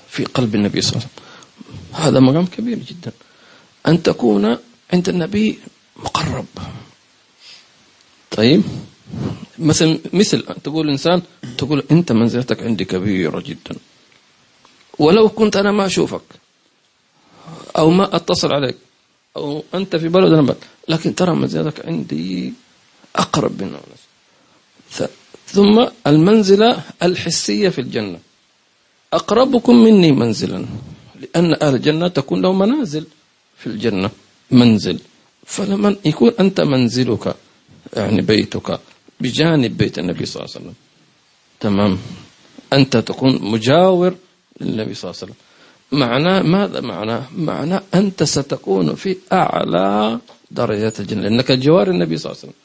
في 0.09 0.25
قلب 0.25 0.55
النبي 0.55 0.81
صلى 0.81 0.91
الله 0.91 1.01
عليه 1.03 1.13
وسلم. 1.13 1.25
هذا 1.93 2.19
مقام 2.19 2.45
كبير 2.45 2.79
جدا. 2.79 3.11
أن 3.87 4.03
تكون 4.03 4.57
عند 4.93 5.09
النبي 5.09 5.59
مقرب. 5.95 6.45
طيب؟ 8.31 8.63
مثل 9.59 9.99
مثل 10.13 10.45
تقول 10.63 10.89
إنسان 10.89 11.21
تقول 11.57 11.83
أنت 11.91 12.11
منزلتك 12.11 12.63
عندي 12.63 12.85
كبيرة 12.85 13.39
جدا. 13.39 13.75
ولو 14.99 15.29
كنت 15.29 15.55
أنا 15.55 15.71
ما 15.71 15.85
أشوفك 15.85 16.21
أو 17.77 17.89
ما 17.89 18.15
أتصل 18.15 18.53
عليك 18.53 18.77
أو 19.37 19.63
أنت 19.73 19.95
في 19.95 20.07
بلد 20.07 20.33
أنا 20.33 20.41
بلد 20.41 20.57
لكن 20.87 21.15
ترى 21.15 21.35
منزلتك 21.35 21.85
عندي 21.85 22.53
أقرب 23.15 23.61
من 23.61 23.67
الناس. 23.67 25.09
ثم 25.51 25.85
المنزلة 26.07 26.79
الحسية 27.03 27.69
في 27.69 27.81
الجنة. 27.81 28.19
أقربكم 29.13 29.75
مني 29.75 30.11
منزلا 30.11 30.65
لأن 31.21 31.53
أهل 31.61 31.75
الجنة 31.75 32.07
تكون 32.07 32.41
له 32.41 32.53
منازل 32.53 33.05
في 33.57 33.67
الجنة 33.67 34.09
منزل. 34.51 34.99
فلما 35.45 35.95
يكون 36.05 36.31
أنت 36.39 36.61
منزلك 36.61 37.35
يعني 37.93 38.21
بيتك 38.21 38.79
بجانب 39.19 39.77
بيت 39.77 39.99
النبي 39.99 40.25
صلى 40.25 40.39
الله 40.43 40.55
عليه 40.55 40.59
وسلم. 40.65 40.73
تمام؟ 41.59 41.97
أنت 42.73 42.97
تكون 42.97 43.41
مجاور 43.41 44.15
للنبي 44.61 44.93
صلى 44.93 45.11
الله 45.11 45.21
عليه 45.21 45.31
وسلم. 45.31 45.39
معناه 45.91 46.41
ماذا 46.41 46.79
معناه؟ 46.81 47.23
معناه 47.37 47.83
أنت 47.93 48.23
ستكون 48.23 48.95
في 48.95 49.17
أعلى 49.33 50.19
درجات 50.51 50.99
الجنة 50.99 51.21
لأنك 51.21 51.51
جوار 51.51 51.89
النبي 51.89 52.17
صلى 52.17 52.31
الله 52.31 52.41
عليه 52.41 52.51
وسلم. 52.51 52.61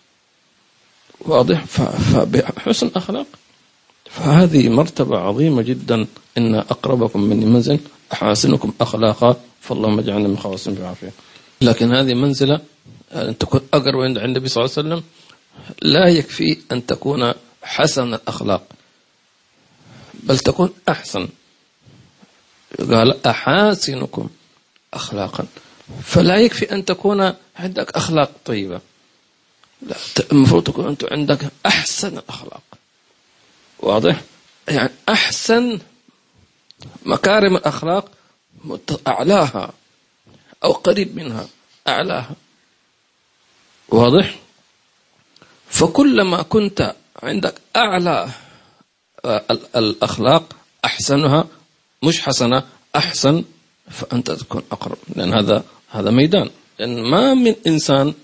واضح. 1.21 1.65
فبحسن 1.65 2.91
أخلاق. 2.97 3.27
فهذه 4.11 4.69
مرتبة 4.69 5.19
عظيمة 5.19 5.63
جدا. 5.63 6.07
إن 6.39 6.55
أقربكم 6.55 7.21
مني 7.21 7.45
منزل 7.45 7.79
أحاسنكم 8.13 8.73
أخلاقا 8.81 9.37
فاللهم 9.61 9.99
اجعلنا 9.99 10.29
من 10.29 10.39
خواصم 10.39 10.75
بعافية. 10.75 11.13
لكن 11.63 11.95
هذه 11.95 12.15
منزلة 12.15 12.61
أن 13.13 13.39
تكون 13.39 13.61
أقرب 13.75 14.01
عند 14.01 14.19
النبي 14.19 14.49
صلى 14.49 14.65
الله 14.65 14.75
عليه 14.77 14.89
وسلم 14.89 15.03
لا 15.83 16.09
يكفي 16.09 16.59
أن 16.73 16.87
تكون 16.87 17.33
حسن 17.63 18.15
الأخلاق 18.15 18.63
بل 20.15 20.39
تكون 20.39 20.71
أحسن. 20.89 21.29
قال 22.91 23.27
أحاسنكم 23.27 24.29
أخلاقا. 24.95 25.47
فلا 26.03 26.37
يكفي 26.37 26.73
أن 26.73 26.85
تكون 26.85 27.33
عندك 27.57 27.91
أخلاق 27.91 28.31
طيبة. 28.45 28.81
لا 29.87 29.97
المفروض 30.33 30.65
تكون 30.65 30.89
أنت 30.89 31.13
عندك 31.13 31.41
أحسن 31.67 32.19
الأخلاق. 32.19 32.63
واضح؟ 33.79 34.21
يعني 34.69 34.91
أحسن 35.09 35.79
مكارم 37.05 37.57
الأخلاق 37.57 38.11
أعلاها 39.09 39.73
أو 40.65 40.73
قريب 40.73 41.17
منها 41.17 41.49
أعلاها. 41.89 42.35
واضح؟ 43.89 44.39
فكلما 45.69 46.43
كنت 46.43 46.95
عندك 47.23 47.55
أعلى 47.77 48.29
آه، 49.25 49.45
الأخلاق 49.77 50.57
أحسنها 50.85 51.45
مش 52.03 52.21
حسنة 52.21 52.63
أحسن 52.97 53.45
فأنت 53.91 54.31
تكون 54.31 54.63
أقرب. 54.73 54.99
لأن 55.17 55.35
هذا 55.35 55.65
هذا 55.91 56.11
ميدان. 56.11 56.51
لأن 56.79 57.11
ما 57.11 57.35
من 57.35 57.55
إنسان 57.67 58.15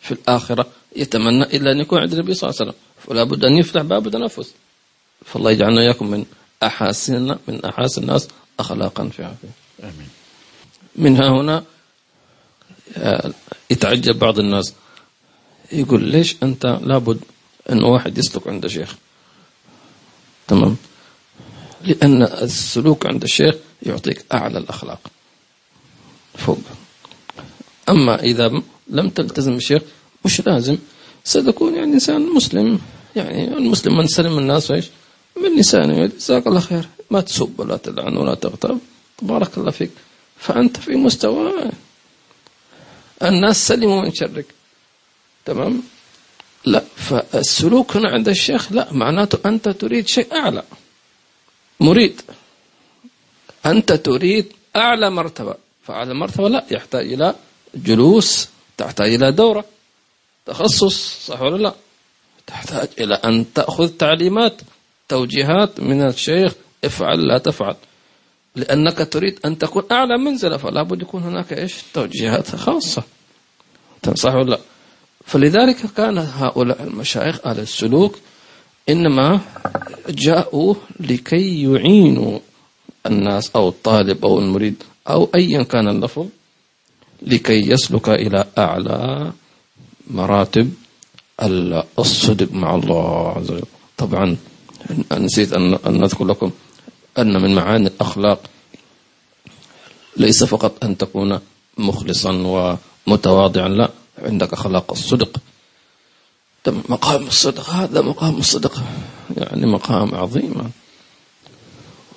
في 0.00 0.12
الآخرة 0.12 0.66
يتمنى 0.96 1.42
إلا 1.42 1.72
أن 1.72 1.78
يكون 1.78 1.98
عند 1.98 2.12
النبي 2.12 2.34
صلى 2.34 2.50
الله 2.50 2.60
عليه 2.60 2.70
وسلم. 2.70 2.80
فلا 3.08 3.24
بد 3.24 3.44
أن 3.44 3.56
يفتح 3.56 3.82
باب 3.82 4.08
تنفس 4.08 4.54
فالله 5.24 5.50
يجعلنا 5.50 5.80
إياكم 5.80 6.10
من 6.10 6.24
أحاسن 6.62 7.36
من 7.48 7.64
أحاسن 7.64 8.02
الناس 8.02 8.28
أخلاقا 8.60 9.08
في 9.08 9.24
عافية. 9.24 9.48
آمين. 9.82 10.08
من 10.96 11.22
هنا 11.22 11.64
آه، 12.96 13.32
يتعجب 13.70 14.18
بعض 14.18 14.38
الناس. 14.38 14.74
يقول 15.72 16.04
ليش 16.04 16.36
أنت 16.42 16.66
لابد 16.82 17.20
أن 17.70 17.84
واحد 17.84 18.18
يسلك 18.18 18.48
عند 18.48 18.66
شيخ 18.66 18.96
تمام؟ 20.48 20.76
لأن 21.84 22.22
السلوك 22.22 23.06
عند 23.06 23.22
الشيخ 23.22 23.54
يعطيك 23.82 24.24
أعلى 24.32 24.58
الأخلاق. 24.58 25.00
فوق. 26.34 26.58
أما 27.88 28.22
إذا 28.22 28.62
لم 28.88 29.08
تلتزم 29.08 29.52
الشيخ 29.52 29.82
مش 30.24 30.46
لازم. 30.46 30.78
ستكون 31.24 31.74
يعني 31.74 31.92
إنسان 31.92 32.22
مسلم. 32.34 32.78
يعني 33.16 33.48
المسلم 33.48 33.96
من 33.96 34.06
سلم 34.06 34.38
الناس 34.38 34.70
إيش؟ 34.70 34.86
من 35.36 35.58
لسانه. 35.58 36.06
جزاك 36.06 36.46
الله 36.46 36.60
خير. 36.60 36.88
ما 37.10 37.20
تسب 37.20 37.60
ولا 37.60 37.76
تلعن 37.76 38.16
ولا 38.16 38.34
تغتاب. 38.34 38.78
بارك 39.22 39.58
الله 39.58 39.70
فيك. 39.70 39.90
فأنت 40.38 40.76
في 40.76 40.96
مستوى 40.96 41.70
الناس 43.22 43.68
سلموا 43.68 44.02
من 44.02 44.14
شرك. 44.14 44.46
تمام؟ 45.44 45.82
لا 46.64 46.84
فالسلوك 46.96 47.96
هنا 47.96 48.08
عند 48.08 48.28
الشيخ 48.28 48.72
لا 48.72 48.92
معناته 48.92 49.48
أنت 49.48 49.68
تريد 49.68 50.08
شيء 50.08 50.34
أعلى. 50.34 50.62
مريد. 51.80 52.20
أنت 53.66 53.92
تريد 53.92 54.52
أعلى 54.76 55.10
مرتبة. 55.10 55.54
فأعلى 55.86 56.14
مرتبة 56.14 56.48
لا 56.48 56.64
يحتاج 56.70 57.12
إلى 57.12 57.34
جلوس 57.74 58.48
تحتاج 58.78 59.14
إلى 59.14 59.32
دورة. 59.32 59.64
تخصص 60.46 61.26
صح 61.26 61.42
ولا 61.42 61.62
لا؟ 61.62 61.74
تحتاج 62.46 62.88
إلى 63.00 63.14
أن 63.14 63.52
تأخذ 63.52 63.88
تعليمات 63.88 64.60
توجيهات 65.08 65.80
من 65.80 66.06
الشيخ 66.06 66.52
افعل 66.84 67.28
لا 67.28 67.38
تفعل. 67.38 67.76
لأنك 68.56 68.98
تريد 69.12 69.38
أن 69.44 69.58
تكون 69.58 69.82
أعلى 69.92 70.18
منزلة 70.18 70.56
فلا 70.56 70.82
بد 70.82 71.02
يكون 71.02 71.22
هناك 71.22 71.52
إيش؟ 71.52 71.74
توجيهات 71.94 72.56
خاصة. 72.56 73.02
صح 74.14 74.34
ولا 74.34 74.50
لا؟ 74.50 74.58
فلذلك 75.26 75.76
كان 75.96 76.18
هؤلاء 76.18 76.82
المشايخ 76.82 77.46
أهل 77.46 77.60
السلوك 77.60 78.18
إنما 78.88 79.40
جاءوا 80.08 80.74
لكي 81.00 81.62
يعينوا 81.62 82.38
الناس 83.06 83.50
أو 83.56 83.68
الطالب 83.68 84.24
أو 84.24 84.38
المريد 84.38 84.82
أو 85.08 85.28
أيا 85.34 85.62
كان 85.62 85.88
اللفظ 85.88 86.26
لكي 87.22 87.70
يسلك 87.70 88.08
إلى 88.08 88.44
أعلى 88.58 89.32
مراتب 90.10 90.74
الصدق 91.98 92.52
مع 92.52 92.74
الله 92.74 93.28
عز 93.28 93.50
وجل. 93.50 93.62
طبعا 93.96 94.36
نسيت 95.12 95.52
أن 95.52 95.78
نذكر 95.86 96.24
لكم 96.24 96.50
أن 97.18 97.42
من 97.42 97.54
معاني 97.54 97.86
الأخلاق 97.86 98.40
ليس 100.16 100.44
فقط 100.44 100.84
أن 100.84 100.98
تكون 100.98 101.40
مخلصا 101.78 102.32
ومتواضعا 103.06 103.68
لا 103.68 103.90
عندك 104.18 104.52
أخلاق 104.52 104.92
الصدق. 104.92 105.36
مقام 106.66 107.26
الصدق 107.26 107.70
هذا 107.70 108.00
مقام 108.00 108.38
الصدق 108.38 108.82
يعني 109.36 109.66
مقام 109.66 110.14
عظيم. 110.14 110.70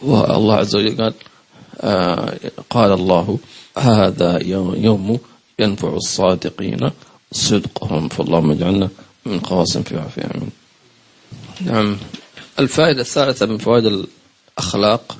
والله 0.01 0.55
عز 0.55 0.75
وجل 0.75 0.97
قال 1.01 1.13
آه 1.81 2.37
قال 2.69 2.91
الله 2.91 3.39
هذا 3.77 4.43
يوم 4.75 5.19
ينفع 5.59 5.89
الصادقين 5.89 6.91
صدقهم 7.31 8.07
فاللهم 8.07 8.51
اجعلنا 8.51 8.89
من 9.25 9.39
قواصم 9.39 9.83
في 9.83 9.97
عافية 9.97 10.23
آمين. 10.35 10.49
نعم. 11.61 11.97
الفائدة 12.59 13.01
الثالثة 13.01 13.45
من 13.45 13.57
فوائد 13.57 14.05
الأخلاق 14.57 15.17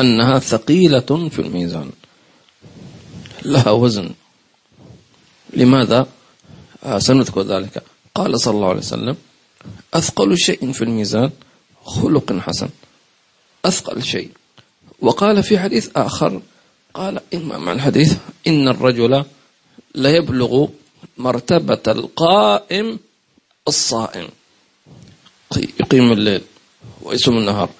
أنها 0.00 0.38
ثقيلة 0.38 1.28
في 1.28 1.38
الميزان. 1.38 1.90
لها 3.44 3.70
وزن. 3.70 4.10
لماذا؟ 5.52 6.06
آه 6.84 6.98
سنذكر 6.98 7.42
ذلك. 7.42 7.82
قال 8.14 8.40
صلى 8.40 8.54
الله 8.54 8.68
عليه 8.68 8.78
وسلم 8.78 9.16
أثقل 9.94 10.38
شيء 10.38 10.72
في 10.72 10.82
الميزان 10.82 11.30
خلق 11.84 12.32
حسن. 12.32 12.68
أثقل 13.64 14.02
شيء. 14.02 14.30
وقال 15.00 15.42
في 15.42 15.58
حديث 15.58 15.90
آخر 15.96 16.42
قال 16.94 17.20
إما 17.34 17.58
مع 17.58 17.72
الحديث 17.72 18.16
إن 18.46 18.68
الرجل 18.68 19.24
لا 19.94 20.10
يبلغ 20.16 20.66
مرتبة 21.18 21.84
القائم 21.88 22.98
الصائم. 23.68 24.28
يقيم 25.56 26.12
الليل 26.12 26.42
ويصوم 27.02 27.38
النهار. 27.38 27.70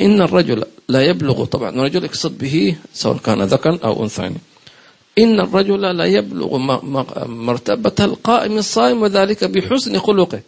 إن 0.00 0.22
الرجل 0.22 0.64
لا 0.88 1.02
يبلغ 1.02 1.44
طبعا 1.44 1.70
الرجل 1.70 2.04
يقصد 2.04 2.38
به 2.38 2.76
سواء 2.94 3.16
كان 3.16 3.42
ذكرا 3.42 3.78
أو 3.84 4.02
أنثى 4.02 4.32
إن 5.18 5.40
الرجل 5.40 5.80
لا 5.96 6.04
يبلغ 6.04 6.58
مرتبة 7.26 7.98
القائم 8.00 8.58
الصائم 8.58 9.02
وذلك 9.02 9.44
بحسن 9.44 9.98
خلقه. 9.98 10.40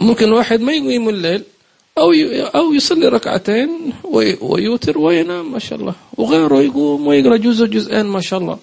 ممكن 0.00 0.32
واحد 0.32 0.60
ما 0.60 0.72
يقيم 0.72 1.08
الليل 1.08 1.42
أو 1.98 2.12
أو 2.54 2.72
يصلي 2.72 3.08
ركعتين 3.08 3.92
ويوتر 4.40 4.98
وينام 4.98 5.52
ما 5.52 5.58
شاء 5.58 5.80
الله. 5.80 5.94
وغيره 6.16 6.62
يقوم 6.62 7.06
ويقرأ 7.06 7.36
جزء 7.36 7.66
جزئين 7.66 8.06
ما 8.06 8.20
شاء 8.20 8.40
الله. 8.40 8.58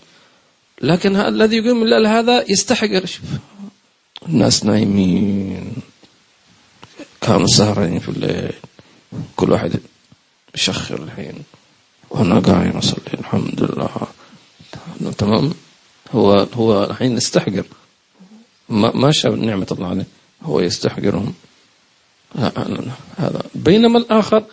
لكن 0.82 1.16
الذي 1.16 1.58
يقيم 1.58 1.84
الليل 1.84 2.08
هذا 2.08 2.52
يستحقر 2.52 3.06
شوف 3.06 3.26
الناس 4.30 4.66
نايمين. 4.66 5.74
كانوا 7.22 7.48
سهرين 7.48 8.00
في 8.00 8.10
الليل. 8.10 8.54
كل 9.36 9.52
واحد 9.52 9.80
يشخر 10.56 11.04
الحين. 11.04 11.44
وأنا 12.10 12.40
قاعد 12.40 12.76
أصلي. 12.76 13.14
الحمد 13.14 13.64
لله. 13.64 13.90
تمام. 15.18 15.54
هو 16.12 16.48
هو 16.54 16.84
الحين 16.84 17.18
يستحقر. 17.18 17.66
ما 18.70 18.92
ما 18.96 19.12
شاف 19.12 19.34
نعمة 19.34 19.68
الله 19.72 19.88
عليه. 19.88 20.08
هو 20.44 20.60
يستحقرهم. 20.60 21.34
هذا. 23.18 23.44
بينما 23.56 24.00
الآخر 24.00 24.44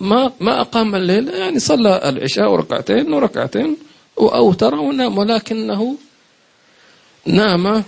ما 0.00 0.32
ما 0.40 0.60
أقام 0.60 0.94
الليل. 0.94 1.28
يعني 1.28 1.58
صلى 1.58 2.08
العشاء 2.08 2.52
وركعتين 2.52 3.12
وركعتين. 3.12 3.76
وأوتر 4.16 4.74
ونام 4.74 5.18
ولكنه 5.18 5.96
نام. 7.26 7.84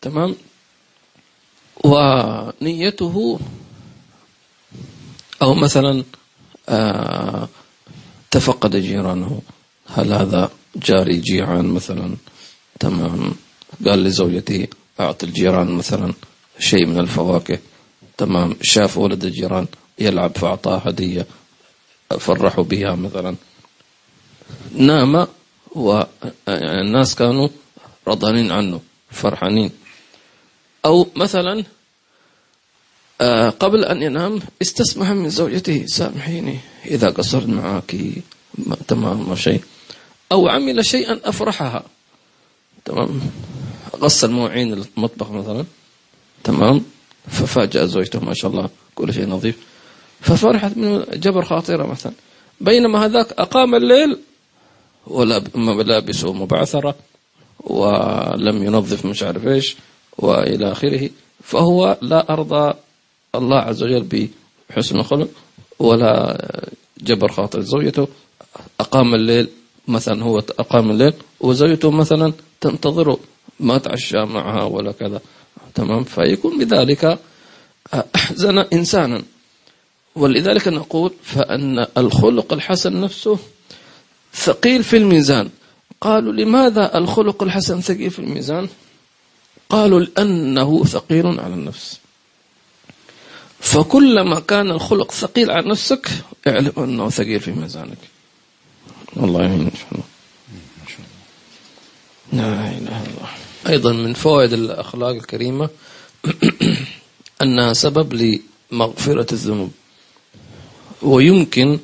تمام؟ 0.00 0.36
ونيته 1.84 3.38
أو 5.42 5.54
مثلا 5.54 6.04
آه 6.68 7.48
تفقد 8.30 8.76
جيرانه. 8.76 9.42
هل 9.86 10.12
هذا 10.12 10.50
جاري 10.76 11.16
جيعان 11.16 11.64
مثلا؟ 11.64 12.16
تمام. 12.80 13.32
قال 13.86 14.04
لزوجتي 14.04 14.68
أعطي 15.00 15.26
الجيران 15.26 15.70
مثلا 15.70 16.12
شيء 16.58 16.86
من 16.86 16.98
الفواكه. 16.98 17.58
تمام. 18.18 18.56
شاف 18.62 18.98
ولد 18.98 19.24
الجيران 19.24 19.66
يلعب 19.98 20.36
فأعطاه 20.36 20.78
هدية 20.78 21.26
فرحوا 22.20 22.64
بها 22.64 22.94
مثلا. 22.94 23.36
نام. 24.74 25.26
والناس 25.74 27.14
كانوا 27.14 27.48
رضانين 28.08 28.52
عنه 28.52 28.80
فرحانين. 29.10 29.70
أو 30.84 31.06
مثلا 31.16 31.64
آه، 33.20 33.50
قبل 33.50 33.84
أن 33.84 34.02
ينام 34.02 34.40
استسمح 34.62 35.10
من 35.10 35.30
زوجته 35.30 35.86
سامحيني 35.86 36.58
إذا 36.86 37.08
قصرت 37.08 37.46
معك 37.46 37.96
تمام 38.88 39.28
ما 39.28 39.34
شيء. 39.34 39.60
أو 40.32 40.48
عمل 40.48 40.86
شيئا 40.86 41.20
أفرحها. 41.24 41.84
تمام؟ 42.84 43.20
غسل 43.96 44.30
مواعين 44.30 44.72
المطبخ 44.72 45.30
مثلا. 45.30 45.64
تمام؟ 46.44 46.84
ففاجأ 47.28 47.86
زوجته 47.86 48.20
ما 48.20 48.34
شاء 48.34 48.50
الله 48.50 48.68
كل 48.94 49.14
شيء 49.14 49.28
نظيف. 49.28 49.56
ففرحت 50.20 50.76
من 50.76 51.04
جبر 51.12 51.44
خاطرة 51.44 51.86
مثلا. 51.86 52.12
بينما 52.60 53.04
هذاك 53.04 53.32
أقام 53.32 53.74
الليل 53.74 54.18
ملابسه 55.54 56.32
مبعثرة 56.32 56.94
ولم 57.60 58.62
ينظف 58.62 59.06
مش 59.06 59.22
عارف 59.22 59.46
إيش 59.46 59.76
وإلى 60.18 60.72
آخره. 60.72 61.10
فهو 61.42 61.98
لا 62.02 62.32
أرضى 62.32 62.74
الله 63.34 63.58
عز 63.58 63.82
وجل 63.82 64.28
بحسن 64.70 64.96
الخلق 64.96 65.28
ولا 65.78 66.38
جبر 67.02 67.32
خاطر 67.32 67.60
زوجته. 67.60 68.08
أقام 68.80 69.14
الليل 69.14 69.48
مثلا 69.88 70.24
هو 70.24 70.38
أقام 70.38 70.90
الليل 70.90 71.12
وزوجته 71.40 71.90
مثلا 71.90 72.32
تنتظره 72.60 73.18
ما 73.60 73.78
تعشى 73.78 74.18
معها 74.18 74.64
ولا 74.64 74.92
كذا. 74.92 75.20
تمام؟ 75.74 76.04
فيكون 76.04 76.58
بذلك 76.58 77.18
أحزن 78.14 78.58
انسانا. 78.58 79.22
ولذلك 80.16 80.68
نقول 80.68 81.12
فإن 81.22 81.86
الخلق 81.98 82.52
الحسن 82.52 83.00
نفسه 83.00 83.38
ثقيل 84.36 84.84
في 84.84 84.96
الميزان. 84.96 85.50
قالوا 86.00 86.32
لماذا 86.32 86.98
الخلق 86.98 87.42
الحسن 87.42 87.80
ثقيل 87.80 88.10
في 88.10 88.18
الميزان؟ 88.18 88.68
قالوا 89.68 90.00
لأنه 90.00 90.84
ثقيل 90.84 91.26
على 91.26 91.54
النفس. 91.54 91.98
فكلما 93.60 94.40
كان 94.40 94.70
الخلق 94.70 95.12
ثقيل 95.12 95.50
على 95.50 95.70
نفسك 95.70 96.10
اعلم 96.46 96.72
أنه 96.78 97.10
ثقيل 97.10 97.40
في 97.40 97.52
ميزانك. 97.52 97.98
الله 99.16 99.40
يعين 99.42 99.60
إن 99.60 99.70
شاء 99.74 99.88
الله. 99.92 100.04
لا 102.32 102.68
إله 102.68 102.78
إلا 102.78 103.10
الله. 103.10 103.28
أيضا 103.68 103.92
من 103.92 104.14
فوائد 104.14 104.52
الأخلاق 104.52 105.08
الكريمة 105.10 105.68
أنها 107.42 107.72
سبب 107.72 108.40
لمغفرة 108.72 109.26
الذنوب. 109.32 109.72
ويمكن 111.02 111.78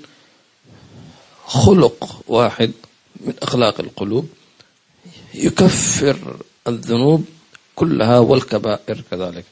خلق 1.52 2.22
واحد 2.28 2.72
من 3.20 3.34
أخلاق 3.42 3.80
القلوب 3.80 4.28
يكفر 5.34 6.36
الذنوب 6.68 7.24
كلها 7.74 8.18
والكبائر 8.18 9.00
كذلك. 9.10 9.44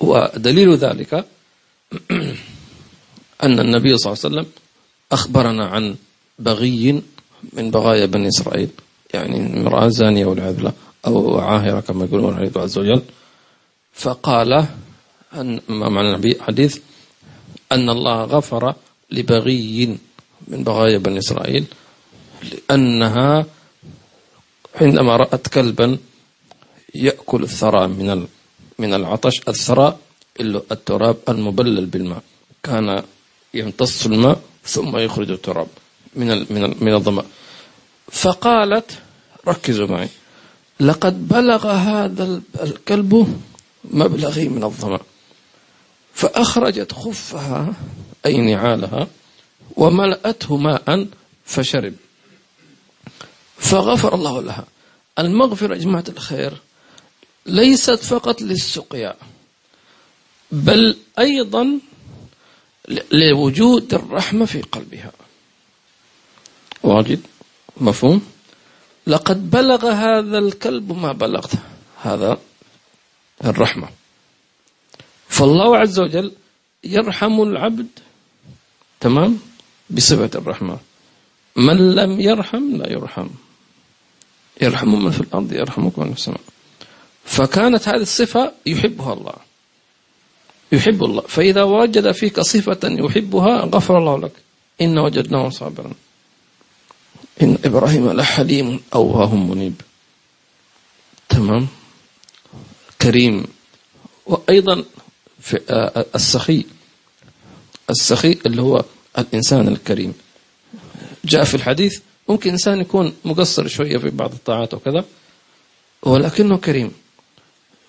ودليل 0.00 0.74
ذلك 0.76 1.14
أن 3.44 3.60
النبي 3.60 3.98
صلى 3.98 4.12
الله 4.12 4.24
عليه 4.24 4.28
وسلم 4.28 4.46
أخبرنا 5.12 5.66
عن 5.66 5.96
بغي 6.38 7.02
من 7.52 7.70
بغايا 7.70 8.06
بني 8.06 8.28
إسرائيل 8.28 8.70
يعني 9.14 9.60
امرأة 9.60 9.88
زانية 9.88 10.26
والعياذ 10.26 10.70
أو 11.06 11.38
عاهرة 11.38 11.80
كما 11.80 12.04
يقولون 12.04 12.38
الله 12.38 12.62
عز 12.62 12.78
وجل. 12.78 13.02
فقال 13.92 14.66
أن 15.34 15.60
ما 15.68 15.88
معنى 15.88 16.08
النبي 16.08 16.42
حديث 16.42 16.78
أن 17.72 17.90
الله 17.90 18.24
غفر 18.24 18.74
لبغي 19.10 19.98
من 20.48 20.64
بغايا 20.64 20.98
بني 20.98 21.18
إسرائيل 21.18 21.64
لأنها 22.42 23.46
عندما 24.80 25.16
رأت 25.16 25.48
كلبا 25.48 25.98
يأكل 26.94 27.42
الثرى 27.42 27.86
من 27.88 28.26
من 28.78 28.94
العطش 28.94 29.40
الثرى 29.48 29.96
التراب 30.40 31.16
المبلل 31.28 31.86
بالماء. 31.86 32.22
كان 32.62 33.02
يمتص 33.54 34.06
الماء 34.06 34.40
ثم 34.64 34.96
يخرج 34.96 35.30
التراب 35.30 35.66
من 36.16 36.46
من 36.50 36.74
من 36.80 36.94
الظمأ. 36.94 37.24
فقالت 38.12 38.98
ركزوا 39.48 39.86
معي 39.86 40.08
لقد 40.80 41.28
بلغ 41.28 41.66
هذا 41.66 42.40
الكلب 42.62 43.40
مبلغي 43.84 44.48
من 44.48 44.64
الظمأ. 44.64 45.00
فأخرجت 46.14 46.92
خفها 46.92 47.74
أي 48.26 48.36
نعالها 48.36 49.06
وملأته 49.76 50.56
ماء 50.56 51.06
فشرب. 51.44 51.94
فغفر 53.58 54.14
الله 54.14 54.42
لها. 54.42 54.64
المغفرة 55.18 55.74
يا 55.74 55.80
جماعة 55.80 56.04
الخير 56.08 56.52
ليست 57.46 57.90
فقط 57.90 58.42
للسقيا 58.42 59.16
بل 60.52 60.96
أيضا 61.18 61.80
لوجود 63.10 63.94
الرحمة 63.94 64.44
في 64.44 64.62
قلبها. 64.62 65.12
واجد؟ 66.82 67.20
مفهوم؟ 67.76 68.26
لقد 69.06 69.50
بلغ 69.50 69.90
هذا 69.90 70.38
الكلب 70.38 70.92
ما 70.92 71.12
بلغت 71.12 71.52
هذا 72.02 72.38
الرحمة. 73.44 73.88
فالله 75.28 75.76
عز 75.76 76.00
وجل 76.00 76.32
يرحم 76.84 77.42
العبد. 77.42 77.86
تمام؟ 79.00 79.47
بصفة 79.90 80.30
الرحمة 80.34 80.78
من 81.56 81.94
لم 81.94 82.20
يرحم 82.20 82.76
لا 82.76 82.92
يرحم. 82.92 83.28
يرحم 84.62 85.04
من 85.04 85.10
في 85.10 85.20
الأرض 85.20 85.52
يرحمكم 85.52 86.02
من 86.02 86.12
في 86.12 86.18
السماء. 86.18 86.40
فكانت 87.24 87.88
هذه 87.88 88.02
الصفة 88.02 88.52
يحبها 88.66 89.12
الله. 89.12 89.34
يحب 90.72 91.04
الله. 91.04 91.20
فإذا 91.20 91.62
وجد 91.62 92.12
فيك 92.12 92.40
صفة 92.40 92.78
يحبها 92.84 93.64
غفر 93.64 93.98
الله 93.98 94.18
لك. 94.18 94.32
إن 94.80 94.98
وجدناه 94.98 95.48
صابرا. 95.48 95.92
إن 97.42 97.58
إبراهيم 97.64 98.12
لحليم 98.12 98.80
أواه 98.94 99.34
منيب. 99.36 99.80
تمام؟ 101.28 101.68
كريم. 103.02 103.46
وأيضا 104.26 104.84
في 105.40 105.56
السخي. 106.14 106.64
السخي 107.90 108.38
اللي 108.46 108.62
هو 108.62 108.84
الإنسان 109.18 109.68
الكريم. 109.68 110.14
جاء 111.24 111.44
في 111.44 111.54
الحديث 111.54 112.00
ممكن 112.28 112.50
إنسان 112.50 112.80
يكون 112.80 113.12
مقصر 113.24 113.66
شوية 113.66 113.98
في 113.98 114.10
بعض 114.10 114.32
الطاعات 114.32 114.74
وكذا 114.74 115.04
ولكنه 116.02 116.56
كريم. 116.56 116.92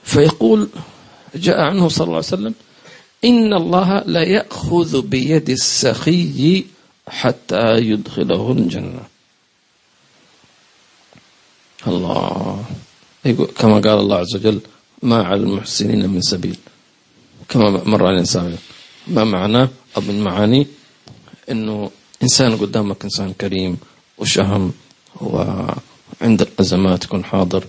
فيقول 0.04 0.70
جاء 1.36 1.60
عنه 1.60 1.90
صلى 1.90 2.06
الله 2.06 2.16
عليه 2.16 2.28
وسلم 2.28 2.54
إن 3.26 3.54
الله 3.54 4.04
لا 4.06 4.24
يأخذ 4.24 5.02
بيد 5.02 5.50
السخي 5.50 6.66
حتى 7.08 7.78
يدخله 7.78 8.52
الجنة. 8.52 9.04
الله. 11.88 12.66
كما 13.58 13.74
قال 13.74 14.00
الله 14.00 14.18
عز 14.18 14.36
وجل 14.36 14.60
ما 15.04 15.24
على 15.24 15.42
المحسنين 15.42 16.10
من 16.10 16.22
سبيل. 16.22 16.58
كما 17.50 17.70
مر 17.70 18.06
على 18.06 18.14
الإنسان 18.14 18.58
ما 19.08 19.24
معناه 19.24 19.70
أو 19.98 20.02
من 20.02 20.22
معاني 20.22 20.68
أنه 21.52 21.92
إنسان 22.24 22.58
قدامك 22.58 23.04
إنسان 23.04 23.34
كريم 23.34 23.78
وشهم 24.18 24.74
وعند 25.22 26.42
الأزمات 26.42 27.04
يكون 27.04 27.24
حاضر 27.26 27.64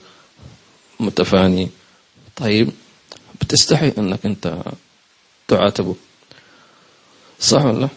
متفاني. 1.01 1.69
طيب 2.37 2.71
بتستحي 3.41 3.93
أنك 3.99 4.27
أنت 4.27 4.63
تعاتبه. 5.49 5.95
صح 7.41 7.65
ولا 7.65 7.89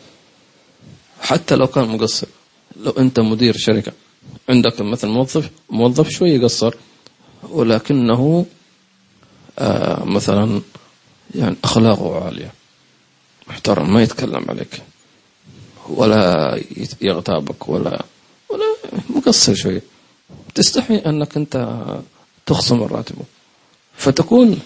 حتى 1.22 1.56
لو 1.56 1.67
كان 1.67 1.88
مقصر 1.88 2.28
لو 2.76 2.91
أنت 2.91 3.19
مدير 3.19 3.58
شركة 3.58 3.91
عندك 4.50 4.82
مثلا 4.82 5.12
موظف 5.12 5.50
موظف 5.69 6.10
شوي 6.10 6.30
يقصر 6.30 6.76
ولكنه 7.43 8.46
آه 9.60 10.04
مثلا 10.04 10.62
يعني 11.36 11.56
أخلاقه 11.63 12.26
عالية 12.26 12.54
محترم 13.48 13.93
ما 13.93 14.04
يتكلم 14.04 14.46
عليك. 14.50 14.82
ولا 15.89 16.60
يغتابك 17.02 17.69
ولا 17.69 18.06
ولا 18.50 18.76
مقصر 19.10 19.54
شوي. 19.54 19.82
تستحي 20.56 20.96
أنك 20.96 21.38
أنت 21.38 21.86
تخصم 22.46 22.84
راتبه 22.84 23.24
فتكون 23.96 24.60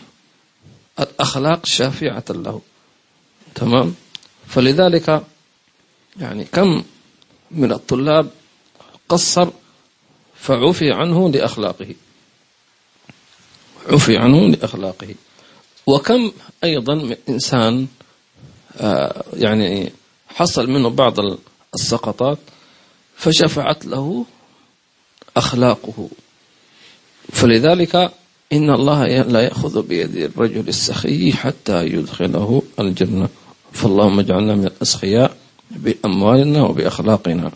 الأخلاق 1.00 1.66
شافعة 1.66 2.24
له. 2.30 2.62
تمام؟ 3.56 3.96
فلذلك 4.48 5.24
يعني 6.20 6.46
كم 6.46 6.84
من 7.52 7.72
الطلاب 7.72 8.30
قصر 9.10 9.50
فعفي 10.36 10.92
عنه 10.92 11.30
لأخلاقه. 11.30 11.96
عفي 13.90 14.18
عنه 14.18 14.48
لأخلاقه. 14.48 15.16
وكم 15.88 16.32
أيضا 16.64 16.96
من 16.96 17.16
إنسان 17.30 17.88
آه، 18.78 19.24
يعني 19.34 19.92
حصل 20.38 20.70
منه 20.70 20.90
بعض 20.90 21.16
السقطات 21.76 22.38
فشفعت 23.16 23.86
له 23.86 24.26
أخلاقه. 25.38 26.10
فلذلك 27.32 27.96
إن 28.54 28.70
الله 28.70 29.06
لا 29.06 29.42
يأخذ 29.42 29.82
بيد 29.82 30.16
الرجل 30.16 30.68
السخي 30.68 31.34
حتى 31.34 31.86
يدخله 31.86 32.62
الجنة. 32.80 33.30
فاللهم 33.74 34.20
اجعلنا 34.20 34.56
من 34.56 34.66
الأسخياء 34.66 35.38
بأموالنا 35.72 36.62
وبأخلاقنا. 36.64 37.52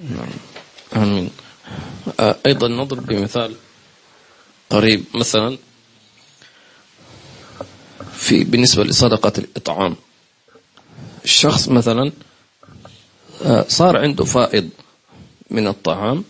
نعم. 0.00 0.30
آمين. 0.96 1.30
آه، 2.20 2.36
أيضا 2.46 2.68
نضرب 2.68 3.06
بمثال 3.06 3.54
قريب. 4.70 5.04
مثلا 5.14 5.58
في 8.12 8.44
بالنسبة 8.44 8.84
لصدقة 8.84 9.32
الإطعام. 9.38 9.96
الشخص 11.24 11.68
مثلا 11.68 12.12
آه، 13.42 13.64
صار 13.68 13.96
عنده 13.96 14.24
فائض 14.24 14.68
من 15.50 15.66
الطعام 15.66 16.24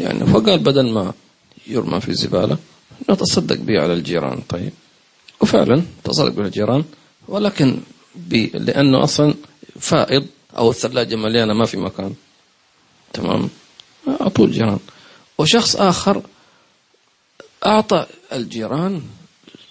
يعني 0.00 0.26
فقال 0.26 0.58
بدل 0.58 0.92
ما 0.92 1.12
يرمى 1.66 2.00
في 2.00 2.08
الزبالة 2.08 2.58
نتصدق 3.10 3.56
به 3.56 3.80
على 3.80 3.92
الجيران. 3.92 4.40
طيب. 4.48 4.72
وفعلا 5.40 5.82
تصدق 6.04 6.28
به 6.28 6.42
الجيران 6.42 6.84
ولكن 7.28 7.80
لأنه 8.54 9.04
أصلا 9.04 9.34
فائض 9.80 10.26
أو 10.56 10.70
الثلاجة 10.70 11.16
مليانة 11.16 11.54
ما 11.54 11.66
في 11.66 11.76
مكان. 11.76 12.14
تمام؟ 13.12 13.48
أعطوا 14.20 14.46
الجيران. 14.46 14.78
وشخص 15.38 15.76
آخر 15.76 16.22
أعطى 17.66 18.06
الجيران 18.32 19.02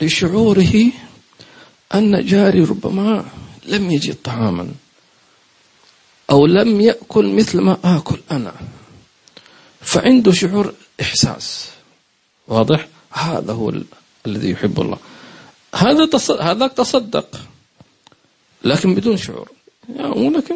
لشعوره 0.01 0.91
أن 1.93 2.25
جاري 2.25 2.63
ربما 2.63 3.25
لم 3.65 3.91
يجد 3.91 4.15
طعاما 4.23 4.71
أو 6.29 6.45
لم 6.45 6.81
يأكل 6.81 7.35
مثل 7.35 7.61
ما 7.61 7.77
آكل 7.83 8.19
أنا 8.31 8.53
فعنده 9.81 10.31
شعور 10.31 10.73
إحساس. 11.01 11.69
واضح؟ 12.47 12.87
هذا 13.11 13.53
هو 13.53 13.73
الذي 14.27 14.49
يحب 14.49 14.81
الله. 14.81 14.97
هذا 15.75 16.05
تصدق 16.05 16.41
هذاك 16.41 16.73
تصدق 16.73 17.39
لكن 18.63 18.95
بدون 18.95 19.17
شعور. 19.17 19.49
يعني 19.95 20.27
ولكن 20.27 20.55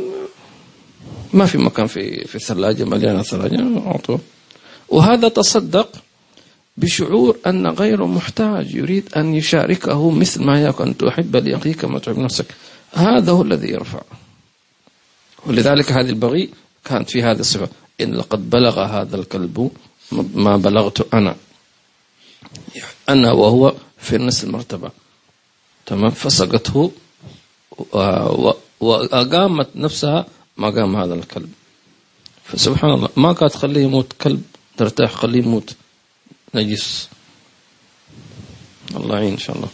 ما 1.33 1.45
في 1.45 1.57
مكان 1.57 1.87
في 1.87 2.27
في 2.27 2.35
الثلاجة 2.35 2.83
مليانة 2.83 3.21
ثلاجة 3.21 3.87
أعطوه 3.87 4.19
وهذا 4.89 5.27
تصدق 5.27 5.89
بشعور 6.79 7.37
أن 7.47 7.67
غيره 7.67 8.05
محتاج 8.05 8.75
يريد 8.75 9.13
أن 9.17 9.33
يشاركه 9.35 10.11
مثل 10.11 10.43
ما 10.43 10.63
يكون 10.63 10.87
أن 10.87 10.97
تحب 10.97 11.35
لأخيك 11.35 11.85
ما 11.85 11.99
تحب 11.99 12.17
نفسك. 12.17 12.45
هذا 12.93 13.31
هو 13.31 13.41
الذي 13.41 13.67
يرفع. 13.67 14.01
ولذلك 15.45 15.91
هذه 15.91 16.09
البغي 16.09 16.49
كانت 16.85 17.09
في 17.09 17.23
هذه 17.23 17.39
الصفة. 17.39 17.69
إن 18.01 18.13
لقد 18.13 18.49
بلغ 18.49 18.79
هذا 18.79 19.15
الكلب 19.15 19.71
ما 20.35 20.57
بلغت 20.57 21.13
أنا. 21.13 21.35
أنا 23.09 23.31
وهو 23.31 23.73
في 23.97 24.17
نفس 24.17 24.43
المرتبة. 24.43 24.91
تمام؟ 25.85 26.11
فسقته 26.11 26.91
وأقامت 28.79 29.69
نفسها 29.75 30.25
ما 30.57 30.69
قام 30.69 30.95
هذا 30.95 31.13
الكلب. 31.13 31.51
فسبحان 32.43 32.91
الله 32.91 33.09
ما 33.17 33.33
كانت 33.33 33.53
تخليه 33.53 33.83
يموت 33.83 34.13
كلب 34.21 34.43
ترتاح 34.77 35.11
خليه 35.11 35.43
يموت. 35.43 35.75
نجس. 36.55 37.09
الله 38.95 39.15
يعين 39.15 39.31
إن 39.31 39.37
شاء 39.37 39.55
الله. 39.55 39.69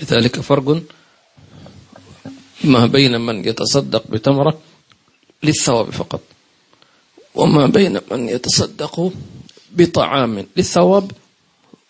لذلك 0.00 0.40
فرق 0.40 0.82
ما 2.64 2.86
بين 2.86 3.20
من 3.20 3.44
يتصدق 3.44 4.06
بتمرة 4.06 4.60
للثواب 5.42 5.90
فقط 5.90 6.20
وما 7.34 7.66
بين 7.66 8.00
من 8.10 8.28
يتصدق 8.28 9.12
بطعام 9.72 10.46
للثواب 10.56 11.12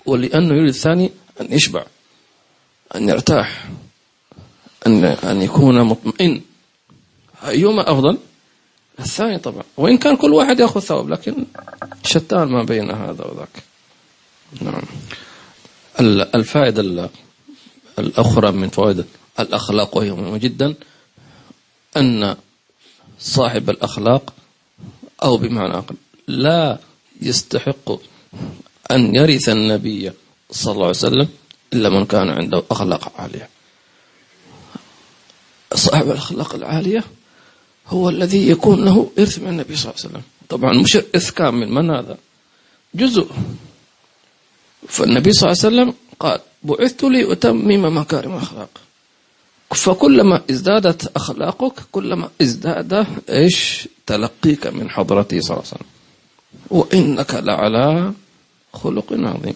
ولأنه 0.07 0.55
يريد 0.55 0.69
الثاني 0.69 1.11
أن 1.41 1.53
يشبع 1.53 1.87
أن 2.95 3.09
يرتاح 3.09 3.69
أن 4.87 5.05
أن 5.05 5.43
يكون 5.43 5.83
مطمئن. 5.83 6.41
أيهما 7.49 7.93
أفضل؟ 7.93 8.19
الثاني 9.01 9.39
طبعا. 9.39 9.63
وإن 9.77 9.99
كان 9.99 10.17
كل 10.17 10.33
واحد 10.33 10.61
يأخذ 10.61 10.81
ثواب 10.81 11.09
لكن 11.09 11.45
شتان 12.05 12.49
ما 12.49 12.63
بين 12.63 12.91
هذا 12.91 13.25
وذاك. 13.25 13.63
نعم. 14.61 14.83
الفائدة 16.35 17.11
الأخرى 17.99 18.53
من 18.53 18.69
فوائد 18.69 19.05
الأخلاق 19.41 19.97
وهي 19.97 20.11
مهمة 20.11 20.39
جدا 20.39 20.75
أن 21.97 22.37
صاحب 23.19 23.71
الأخلاق 23.71 24.33
أو 25.23 25.37
بمعنى 25.37 25.75
أقل 25.75 25.97
لا 26.29 26.79
يستحق 27.23 27.93
أن 28.91 29.15
يرث 29.15 29.49
النبي 29.49 30.13
صلى 30.51 30.73
الله 30.73 30.87
عليه 30.87 30.97
وسلم 30.97 31.29
إلا 31.73 31.89
من 31.89 32.07
كان 32.07 32.29
عنده 32.29 32.63
أخلاق 32.71 33.13
عالية. 33.21 33.49
صاحب 35.75 36.11
الأخلاق 36.11 36.55
العالية 36.55 37.05
هو 37.91 38.09
الذي 38.09 38.51
يكون 38.51 38.85
له 38.85 39.11
إرث 39.19 39.39
من 39.39 39.49
النبي 39.49 39.77
صلى 39.77 39.91
الله 39.91 40.01
عليه 40.01 40.09
وسلم. 40.11 40.23
طبعا 40.49 40.73
مش 40.73 40.97
إرث 40.97 41.31
كامل 41.31 41.69
من 41.69 41.91
هذا؟ 41.91 42.17
جزء. 42.95 43.27
فالنبي 44.89 45.33
صلى 45.33 45.53
الله 45.53 45.65
عليه 45.65 45.69
وسلم 45.77 45.95
قال 46.21 46.41
بعثت 46.63 47.03
لأتمم 47.05 47.99
مكارم 47.99 48.33
الأخلاق. 48.33 48.69
فكلما 49.71 50.43
ازدادت 50.51 51.17
أخلاقك 51.17 51.75
كلما 51.93 52.29
ازداد 52.43 53.07
إيش؟ 53.31 53.89
تلقيك 54.07 54.67
من 54.67 54.91
حضرته 54.91 55.41
صلى 55.41 55.57
الله 55.57 55.67
عليه 55.67 55.75
وسلم. 55.75 55.91
وإنك 56.71 57.35
لعلى 57.35 58.13
خلق 58.73 59.13
عظيم. 59.13 59.55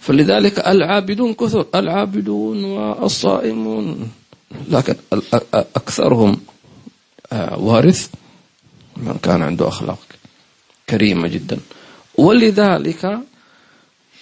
فلذلك 0.00 0.58
العابدون 0.58 1.34
كثر 1.34 1.66
العابدون 1.74 2.64
والصائمون. 2.64 4.10
لكن 4.70 4.94
أكثرهم 5.54 6.40
وارث 7.32 8.08
من 8.96 9.18
كان 9.22 9.42
عنده 9.42 9.68
أخلاق 9.68 9.98
كريمة 10.90 11.28
جدا. 11.28 11.58
ولذلك 12.18 13.18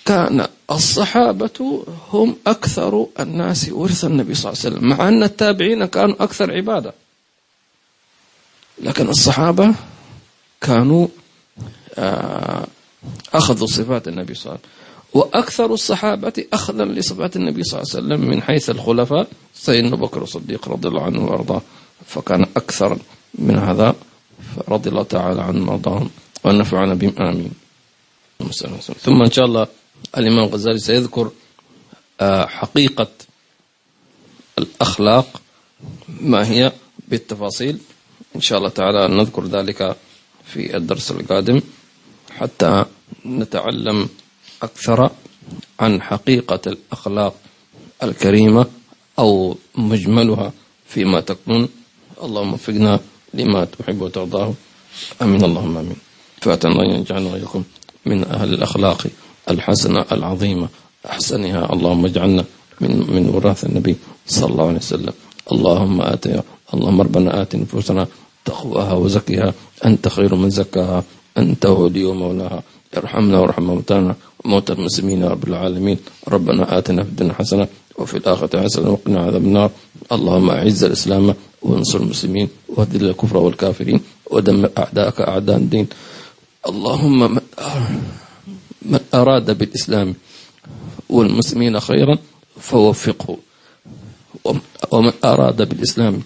كان 0.04 0.46
الصحابة 0.70 1.84
هم 2.12 2.36
أكثر 2.46 3.06
الناس 3.20 3.68
ورث 3.68 4.04
النبي 4.04 4.34
صلى 4.34 4.52
الله 4.52 4.64
عليه 4.64 4.76
وسلم 4.76 4.88
مع 4.88 5.08
أن 5.08 5.22
التابعين 5.22 5.84
كانوا 5.84 6.22
أكثر 6.22 6.52
عبادة. 6.52 6.92
لكن 8.82 9.08
الصحابة 9.08 9.74
كانوا 10.60 11.08
آه، 11.98 12.66
أخذوا 13.34 13.66
صفات 13.66 14.08
النبي 14.08 14.34
صلى 14.34 14.44
الله 14.44 14.52
عليه 14.52 14.60
وسلم. 14.60 14.74
وأكثر 15.14 15.74
الصحابة 15.74 16.44
أخذا 16.52 16.84
لصفات 16.84 17.36
النبي 17.36 17.62
صلى 17.62 17.82
الله 17.82 17.94
عليه 17.94 18.04
وسلم 18.06 18.30
من 18.30 18.42
حيث 18.42 18.70
الخلفاء 18.70 19.28
سيدنا 19.54 19.96
بكر 19.96 20.22
الصديق 20.22 20.68
رضي 20.68 20.88
الله 20.88 21.02
عنه 21.02 21.24
وأرضاه. 21.24 21.62
فكان 22.06 22.42
أكثر 22.56 22.98
من 23.34 23.58
هذا 23.58 23.94
رضي 24.68 24.90
الله 24.90 25.02
تعالى 25.02 25.42
عنهم 25.42 25.68
وأرضاهم 25.68 26.10
ونفعنا 26.44 26.94
بهم. 26.94 27.14
آمين. 27.20 27.52
ثم 29.00 29.22
إن 29.22 29.30
شاء 29.30 29.44
الله 29.44 29.66
الإمام 30.18 30.44
الغزالي 30.44 30.78
سيذكر 30.78 31.30
آه، 32.20 32.46
حقيقة 32.46 33.08
الأخلاق 34.58 35.40
ما 36.20 36.46
هي 36.48 36.72
بالتفاصيل. 37.08 37.78
إن 38.36 38.40
شاء 38.40 38.58
الله 38.58 38.68
تعالى 38.68 39.08
نذكر 39.08 39.44
ذلك 39.44 39.96
في 40.44 40.76
الدرس 40.76 41.10
القادم 41.10 41.60
حتى 42.30 42.84
نتعلم 43.26 44.08
أكثر 44.62 45.10
عن 45.80 46.02
حقيقة 46.02 46.60
الأخلاق 46.66 47.34
الكريمة 48.02 48.66
أو 49.18 49.56
مجملها 49.74 50.52
فيما 50.86 51.20
تكون 51.20 51.68
اللهم 52.22 52.52
وفقنا 52.52 53.00
لما 53.34 53.64
تحب 53.64 54.02
وترضاه. 54.02 54.52
آمين. 55.22 55.44
اللهم 55.44 55.76
آمين. 55.76 55.96
فاتنا 56.40 56.72
الله 56.72 56.84
يجعلنا 56.94 57.30
وإياكم 57.32 57.62
من 58.06 58.24
أهل 58.24 58.54
الأخلاق 58.54 59.06
الحسنة 59.50 60.04
العظيمة. 60.12 60.68
أحسنها. 61.06 61.72
اللهم 61.72 62.04
اجعلنا 62.06 62.44
من 62.80 62.92
من 63.14 63.28
وراث 63.34 63.64
النبي 63.64 63.96
صلى 64.26 64.50
الله 64.50 64.66
عليه 64.68 64.78
وسلم. 64.78 65.14
اللهم 65.52 66.00
آت 66.00 66.26
اللهم 66.74 67.00
ربنا 67.00 67.42
آت 67.42 67.56
نفوسنا 67.56 68.06
تقواها 68.44 68.92
وزكها. 68.92 69.54
أنت 69.84 70.08
خير 70.08 70.34
من 70.34 70.50
زكاها. 70.50 71.04
أنت 71.38 71.66
ولي 71.66 72.04
ومولاها. 72.04 72.62
ارحمنا 72.96 73.40
وارحم 73.40 73.62
موتانا 73.62 74.14
وموتى 74.44 74.72
المسلمين 74.72 75.22
يا 75.22 75.28
رب 75.28 75.48
العالمين. 75.48 75.98
ربنا 76.28 76.78
آتنا 76.78 77.02
في 77.02 77.08
الدنيا 77.08 77.32
حسنة 77.32 77.68
وفي 77.98 78.16
الآخرة 78.16 78.62
حسنة 78.62 78.90
وقنا 78.90 79.20
عذاب 79.20 79.42
النار. 79.42 79.70
اللهم 80.12 80.50
أعز 80.50 80.84
الإسلام 80.84 81.34
وانصر 81.64 81.98
المسلمين 82.00 82.48
واهدل 82.68 83.08
الكفر 83.10 83.36
والكافرين 83.36 84.00
ودمر 84.30 84.70
أعداءك 84.78 85.20
أعداء 85.20 85.56
الدين. 85.56 85.86
اللهم 86.68 87.40
من 88.82 89.00
أراد 89.14 89.58
بالإسلام 89.58 90.14
والمسلمين 91.08 91.80
خيرا 91.80 92.18
فوفقه. 92.60 93.36
ومن 94.92 95.12
أراد 95.24 95.68
بالإسلام 95.68 96.22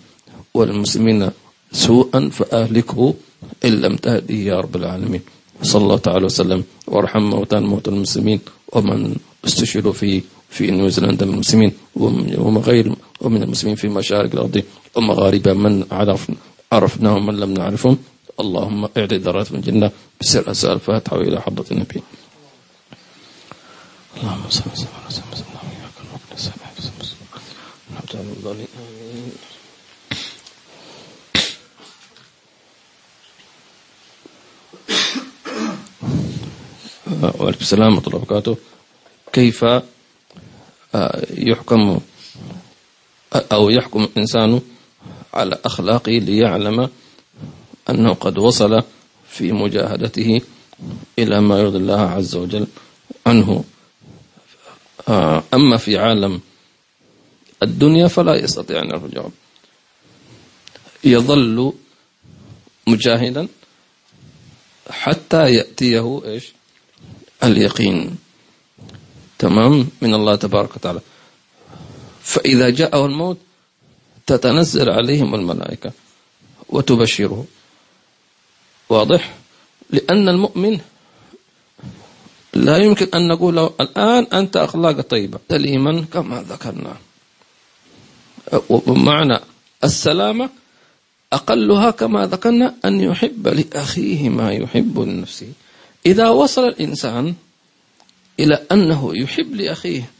والمسلمين 0.54 1.30
سوءا 1.72 2.20
فأهلكه 2.28 3.14
إن 3.64 3.72
لم 3.80 3.96
تهده 3.96 4.34
يا 4.34 4.60
رب 4.60 4.76
العالمين. 4.76 5.22
صلى 5.62 5.82
الله 5.82 5.98
تعالى 5.98 6.24
وسلم. 6.24 6.64
وارحم 6.86 7.22
موتى 7.22 7.58
موتى 7.60 7.90
المسلمين. 7.90 8.40
ومن 8.72 9.16
استشهدوا 9.46 9.92
في 9.92 10.22
في 10.50 10.70
نيوزيلندا 10.70 11.26
من 11.26 11.34
المسلمين 11.34 11.72
ومن 11.96 12.58
غير 12.58 12.94
ومن 13.20 13.42
المسلمين 13.42 13.76
في 13.76 13.88
مشارق 13.88 14.32
الأرض. 14.32 14.62
ومغاربها 14.96 15.54
من 15.54 15.84
عرف 15.90 16.30
عرفناهم 16.72 17.26
من 17.26 17.36
لم 17.36 17.54
نعرفهم. 17.54 17.98
اللهم 18.40 18.88
اعد 18.96 19.14
درات 19.14 19.52
من 19.52 19.58
الجنة 19.58 19.90
بسر 20.20 20.50
أسأل 20.50 20.72
الفاتحة 20.72 21.16
وإلى 21.16 21.40
حضرة 21.40 21.66
النبي. 21.72 22.02
اللهم 24.16 24.44
صل 24.50 24.62
وسلم 24.72 24.88
على 25.02 25.10
سيدنا 25.10 25.28
محمد 25.28 25.48
وعليكم 37.40 37.60
السلام 37.60 37.92
ورحمة 37.94 38.06
الله 38.06 38.16
وبركاته. 38.16 38.56
كيف 39.32 39.64
يحكم 41.30 42.00
أو 43.52 43.70
يحكم 43.70 44.04
الإنسان 44.04 44.60
على 45.34 45.58
أخلاقه 45.64 46.12
ليعلم 46.12 46.90
أنه 47.90 48.14
قد 48.14 48.38
وصل 48.38 48.82
في 49.28 49.52
مجاهدته 49.52 50.40
إلى 51.18 51.40
ما 51.40 51.58
يرضي 51.58 51.76
الله 51.78 52.00
عز 52.00 52.36
وجل 52.36 52.66
عنه. 53.26 53.64
آه، 55.08 55.42
أما 55.54 55.76
في 55.76 55.98
عالم 55.98 56.40
الدنيا 57.62 58.08
فلا 58.08 58.34
يستطيع 58.34 58.82
أن 58.82 58.86
يجاوب 59.04 59.32
يظل 61.04 61.72
مجاهدا 62.86 63.48
حتى 64.90 65.54
يأتيه 65.54 66.22
إيش؟ 66.24 66.52
اليقين. 67.44 68.18
تمام؟ 69.38 69.88
من 70.02 70.14
الله 70.14 70.34
تبارك 70.34 70.76
وتعالى. 70.76 71.00
فإذا 72.22 72.70
جاءه 72.70 73.06
الموت 73.06 73.38
تتنزل 74.26 74.90
عليهم 74.90 75.34
الملائكة 75.34 75.92
وتبشره. 76.68 77.44
واضح؟ 78.88 79.34
لأن 79.90 80.28
المؤمن 80.28 80.78
لا 82.54 82.76
يمكن 82.76 83.08
أن 83.14 83.28
نقول 83.28 83.56
له 83.56 83.70
الآن 83.80 84.26
أنت 84.32 84.56
أخلاق 84.56 85.00
طيبة. 85.00 85.38
سليما 85.48 86.04
كما 86.12 86.42
ذكرنا. 86.42 86.96
ومعنى 88.68 89.38
السلامة 89.84 90.50
أقلها 91.32 91.90
كما 91.90 92.26
ذكرنا 92.26 92.74
أن 92.84 93.00
يحب 93.00 93.48
لأخيه 93.48 94.28
ما 94.28 94.52
يحب 94.52 95.00
لنفسه. 95.00 95.52
إذا 96.06 96.28
وصل 96.28 96.64
الإنسان 96.64 97.34
إلى 98.40 98.66
أنه 98.72 99.12
يحب 99.14 99.54
لأخيه. 99.54 100.10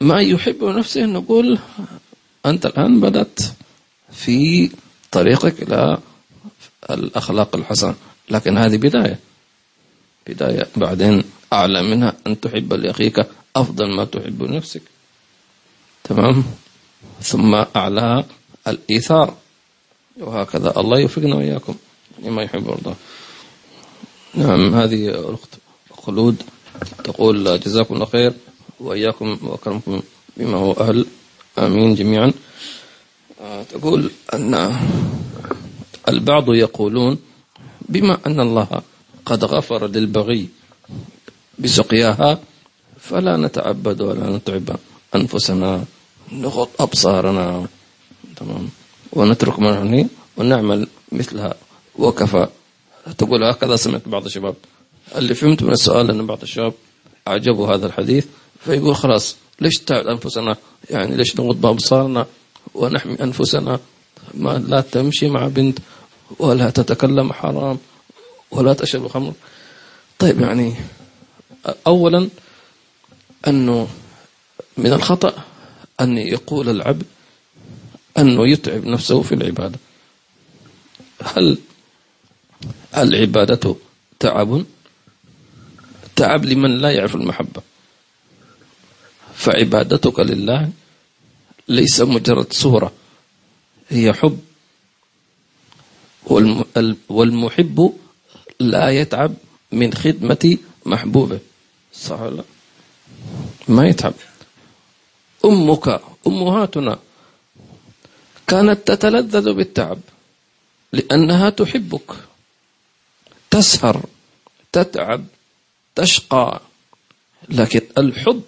ما 0.00 0.20
يحب 0.20 0.64
لنفسه 0.64 1.06
نقول 1.06 1.58
أنت 2.46 2.66
الآن 2.66 3.00
بدأت 3.00 3.40
في 4.12 4.70
طريقك 5.10 5.62
إلى 5.62 5.98
الأخلاق 6.90 7.56
الحسنة. 7.56 7.94
لكن 8.30 8.58
هذه 8.58 8.76
بداية. 8.76 9.18
بداية 10.26 10.66
بعدين 10.76 11.24
أعلى 11.52 11.82
منها 11.82 12.16
أن 12.26 12.40
تحب 12.40 12.72
لأخيك 12.72 13.26
أفضل 13.56 13.96
ما 13.96 14.04
تحب 14.04 14.42
لنفسك 14.42 14.82
تمام؟ 16.04 16.44
ثم 17.22 17.54
أعلى 17.76 18.24
الإيثار. 18.68 19.36
وهكذا. 20.16 20.80
الله 20.80 20.98
يوفقنا 20.98 21.34
وإياكم. 21.34 21.74
لما 22.22 22.42
يحب 22.42 22.68
الله 22.68 22.96
نعم 24.34 24.74
هذه 24.74 25.08
الأخت 25.08 25.48
خلود. 25.90 26.42
تقول 27.04 27.60
جزاكم 27.60 27.94
الله 27.94 28.06
خير 28.06 28.32
وإياكم 28.80 29.38
وأكرمكم 29.42 30.02
بما 30.36 30.58
هو 30.58 30.72
أهل. 30.72 31.06
آمين 31.58 31.94
جميعا. 31.94 32.32
آه، 33.40 33.62
تقول 33.62 34.10
أن 34.34 34.72
البعض 36.08 36.54
يقولون 36.54 37.18
بما 37.88 38.18
أن 38.26 38.40
الله 38.40 38.82
قد 39.26 39.44
غفر 39.44 39.86
للبغي 39.86 40.48
بسقياها 41.58 42.38
فلا 43.00 43.36
نتعبد 43.36 44.00
ولا 44.00 44.36
نتعب 44.36 44.76
أنفسنا 45.14 45.84
نغط 46.32 46.68
أبصارنا 46.80 47.66
تمام 48.36 48.68
ونترك 49.12 49.58
ما 49.58 50.08
ونعمل 50.36 50.86
مثلها 51.12 51.54
وكفى. 51.98 52.46
تقول 53.18 53.44
هكذا 53.44 53.76
سمعت 53.76 54.08
بعض 54.08 54.24
الشباب. 54.24 54.54
اللي 55.16 55.34
فهمت 55.34 55.62
من 55.62 55.72
السؤال 55.72 56.10
أن 56.10 56.26
بعض 56.26 56.42
الشباب 56.42 56.74
أعجبوا 57.28 57.74
هذا 57.74 57.86
الحديث 57.86 58.26
فيقول 58.64 58.96
خلاص 58.96 59.36
ليش 59.60 59.78
تعب 59.78 60.06
أنفسنا؟ 60.06 60.56
يعني 60.90 61.16
ليش 61.16 61.36
نغض 61.40 61.60
بأبصارنا 61.60 62.26
ونحمي 62.74 63.14
أنفسنا؟ 63.22 63.80
ما 64.34 64.58
لا 64.68 64.80
تمشي 64.80 65.28
مع 65.28 65.48
بنت 65.48 65.78
ولا 66.38 66.70
تتكلم 66.70 67.32
حرام 67.32 67.78
ولا 68.50 68.72
تشرب 68.72 69.08
خمر. 69.08 69.32
طيب 70.18 70.40
يعني 70.40 70.74
أولا 71.86 72.28
أنه 73.48 73.88
من 74.76 74.92
الخطأ 74.92 75.34
أن 76.00 76.18
يقول 76.18 76.68
العبد 76.68 77.06
أنه 78.18 78.48
يتعب 78.48 78.84
نفسه 78.84 79.22
في 79.22 79.34
العبادة. 79.34 79.78
هل 81.22 81.58
العبادة 82.96 83.76
تعب؟ 84.20 84.64
تعب 86.16 86.44
لمن 86.44 86.78
لا 86.78 86.90
يعرف 86.90 87.14
المحبة. 87.14 87.62
فعبادتك 89.34 90.20
لله 90.20 90.70
ليس 91.68 92.00
مجرد 92.00 92.52
صورة 92.52 92.92
هي 93.88 94.12
حب. 94.12 94.40
والمحب 97.08 97.94
لا 98.60 98.90
يتعب 98.90 99.34
من 99.72 99.94
خدمة 99.94 100.58
محبوبه. 100.86 101.40
صح 101.92 102.20
ولا 102.20 102.44
ما 103.68 103.86
يتعب. 103.88 104.14
أمك 105.44 106.00
أمهاتنا 106.26 106.98
كانت 108.46 108.78
تتلذذ 108.88 109.52
بالتعب 109.52 109.98
لأنها 110.92 111.50
تحبك. 111.50 112.14
تسهر 113.50 114.06
تتعب. 114.72 115.26
تشقى 115.94 116.60
لكن 117.48 117.80
الحب 117.98 118.42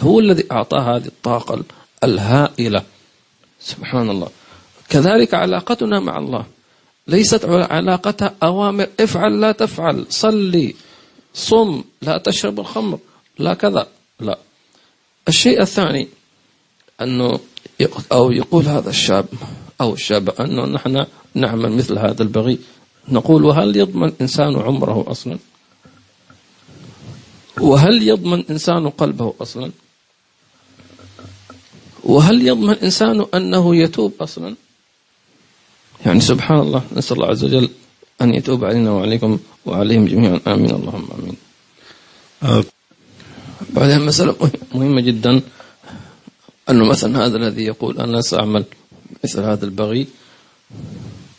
هو 0.00 0.20
الذي 0.20 0.44
أعطى 0.52 0.78
هذه 0.78 1.06
الطاقة 1.06 1.62
الهائلة. 2.04 2.82
سبحان 3.60 4.10
الله. 4.10 4.28
كذلك 4.88 5.34
علاقتنا 5.34 6.00
مع 6.00 6.18
الله. 6.18 6.46
ليست 7.08 7.44
علاقتها 7.44 8.34
أوامر. 8.42 8.86
افعل 9.00 9.40
لا 9.40 9.52
تفعل. 9.52 10.06
صلي 10.10 10.74
صم 11.34 11.84
لا 12.02 12.18
تشرب 12.18 12.60
الخمر 12.60 12.98
لا 13.38 13.54
كذا. 13.54 13.86
لا. 14.20 14.38
الشيء 15.28 15.62
الثاني 15.62 16.08
أنه 17.00 17.40
أو 18.12 18.30
يقول 18.30 18.64
هذا 18.64 18.90
الشاب 18.90 19.26
أو 19.80 19.94
الشاب 19.94 20.30
أنه 20.30 20.64
نحن 20.66 21.06
نعمل 21.34 21.72
مثل 21.72 21.98
هذا 21.98 22.22
البغي. 22.22 22.58
نقول 23.08 23.44
وهل 23.44 23.76
يضمن 23.76 24.12
إنسان 24.20 24.56
عمره 24.56 25.04
أصلا؟ 25.10 25.38
وهل 27.60 28.02
يضمن 28.02 28.44
إنسان 28.50 28.88
قلبه 28.88 29.34
أصلا؟ 29.40 29.70
وهل 32.04 32.46
يضمن 32.46 32.74
إنسان 32.74 33.26
أنه 33.34 33.76
يتوب 33.76 34.12
أصلا؟ 34.20 34.54
يعني 36.06 36.20
سبحان 36.20 36.58
الله 36.58 36.82
نسأل 36.96 37.16
الله 37.16 37.28
عز 37.28 37.44
وجل 37.44 37.68
أن 38.22 38.34
يتوب 38.34 38.64
علينا 38.64 38.90
وعليكم 38.90 39.38
وعليهم 39.66 40.04
جميعا. 40.06 40.40
آمين. 40.46 40.70
اللهم 40.70 41.08
آمين. 41.18 41.36
بعدين 43.70 44.00
مسألة 44.00 44.36
مهمة 44.74 45.00
جدا 45.00 45.40
أنه 46.70 46.84
مثلا 46.84 47.26
هذا 47.26 47.36
الذي 47.36 47.64
يقول 47.64 47.98
أنا 47.98 48.20
سأعمل 48.20 48.64
مثل 49.24 49.40
هذا 49.40 49.64
البغي. 49.64 50.06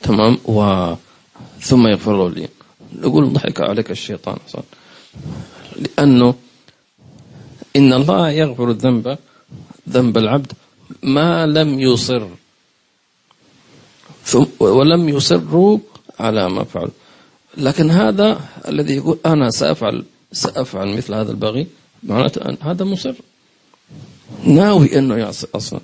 تمام؟ 0.01 0.37
و 0.45 0.59
ثم 1.61 1.87
يغفر 1.87 2.17
له 2.17 2.29
لي. 2.29 2.47
نقول 2.93 3.33
ضحك 3.33 3.61
عليك 3.61 3.91
الشيطان 3.91 4.37
أصلا. 4.49 4.63
لأنه 5.75 6.35
إن 7.75 7.93
الله 7.93 8.29
يغفر 8.29 8.69
الذنب 8.71 9.17
ذنب 9.89 10.17
العبد 10.17 10.51
ما 11.03 11.45
لم 11.45 11.79
يصر. 11.79 12.27
ولم 14.59 15.09
يصروا 15.09 15.79
على 16.19 16.49
ما 16.49 16.63
فعل. 16.63 16.89
لكن 17.57 17.91
هذا 17.91 18.39
الذي 18.67 18.95
يقول 18.95 19.17
أنا 19.25 19.49
سأفعل 19.49 20.05
سأفعل 20.31 20.97
مثل 20.97 21.13
هذا 21.13 21.31
البغي 21.31 21.67
معناته 22.03 22.49
أن 22.49 22.57
هذا 22.61 22.85
مصر. 22.85 23.13
ناوي 24.43 24.99
أنه 24.99 25.15
يعصي 25.15 25.47
أصلا. 25.55 25.79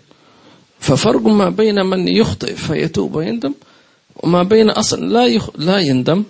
ففرق 0.80 1.22
ما 1.28 1.50
بين 1.50 1.86
من 1.86 2.08
يخطئ 2.08 2.56
فيتوب 2.56 3.16
ويندم 3.16 3.54
وما 4.24 4.44
بين 4.44 4.70
أصلا 4.70 5.06
لا 5.06 5.26
يخ... 5.26 5.50
لا 5.56 5.80
يندم 5.80 6.24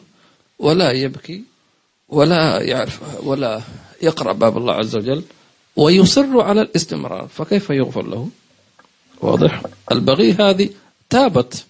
ولا 0.60 0.92
يبكي. 0.92 1.51
ولا 2.12 2.62
يعرف 2.62 3.24
ولا 3.24 3.62
يقرأ 4.02 4.34
باب 4.34 4.58
الله 4.58 4.74
عز 4.74 4.96
وجل 4.96 5.24
ويصر 5.76 6.42
على 6.42 6.62
الاستمرار 6.62 7.28
فكيف 7.28 7.70
يغفر 7.70 8.08
له؟ 8.08 8.30
واضح. 9.22 9.62
البغي 9.92 10.34
هذه 10.34 10.70
تابت. 11.10 11.66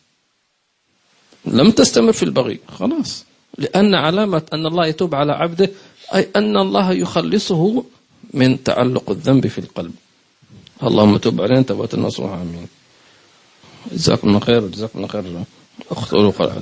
لم 1.46 1.72
تستمر 1.72 2.12
في 2.12 2.24
البغي. 2.24 2.60
خلاص. 2.68 3.26
لأن 3.58 3.96
علامة 3.96 4.42
أن 4.54 4.66
الله 4.66 4.88
يتوب 4.88 5.16
على 5.16 5.32
عبده 5.32 5.70
أي 6.16 6.30
أن 6.36 6.58
الله 6.58 6.92
يخلصه 6.92 7.84
من 8.34 8.64
تعلق 8.64 9.10
الذنب 9.10 9.48
في 9.48 9.60
القلب. 9.60 9.94
اللهم 10.84 11.18
تب 11.18 11.42
علينا 11.42 11.62
توبة 11.62 11.90
نصوح 11.94 12.32
آمين. 12.32 12.68
جزاكم 13.92 14.28
الله 14.28 14.40
خير 14.40 14.68
جزاكم 14.68 15.00
الله 15.00 15.08
خير. 15.08 15.44
أخت 15.92 16.14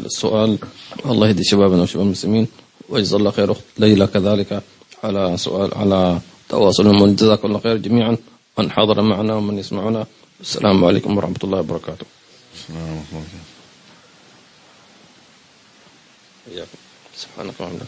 السؤال. 0.06 0.58
الله 1.06 1.28
يهدي 1.28 1.44
شبابنا 1.44 1.82
وشباب 1.82 2.06
المسلمين. 2.06 2.48
ويجزا 2.90 3.18
الله 3.18 3.32
خير 3.32 3.52
أخت 3.52 3.64
ليلى 3.78 4.08
كذلك 4.08 4.64
على 5.04 5.38
سؤال 5.38 5.74
على 5.74 6.20
تواصلهم 6.50 7.16
جزاكم 7.16 7.48
الله 7.48 7.60
خير 7.60 7.78
جميعا. 7.78 8.18
من 8.58 8.72
حضر 8.72 9.02
معنا 9.02 9.36
ومن 9.36 9.58
يسمعنا. 9.58 10.06
السلام 10.42 10.86
عليكم 10.86 11.18
ورحمة 11.18 11.42
الله 11.44 11.60
وبركاته. 11.60 12.06
السلام 12.56 12.96
ورحمة 12.98 13.24
الله 16.48 16.68
سبحانك 17.16 17.56
اللهم 17.60 17.80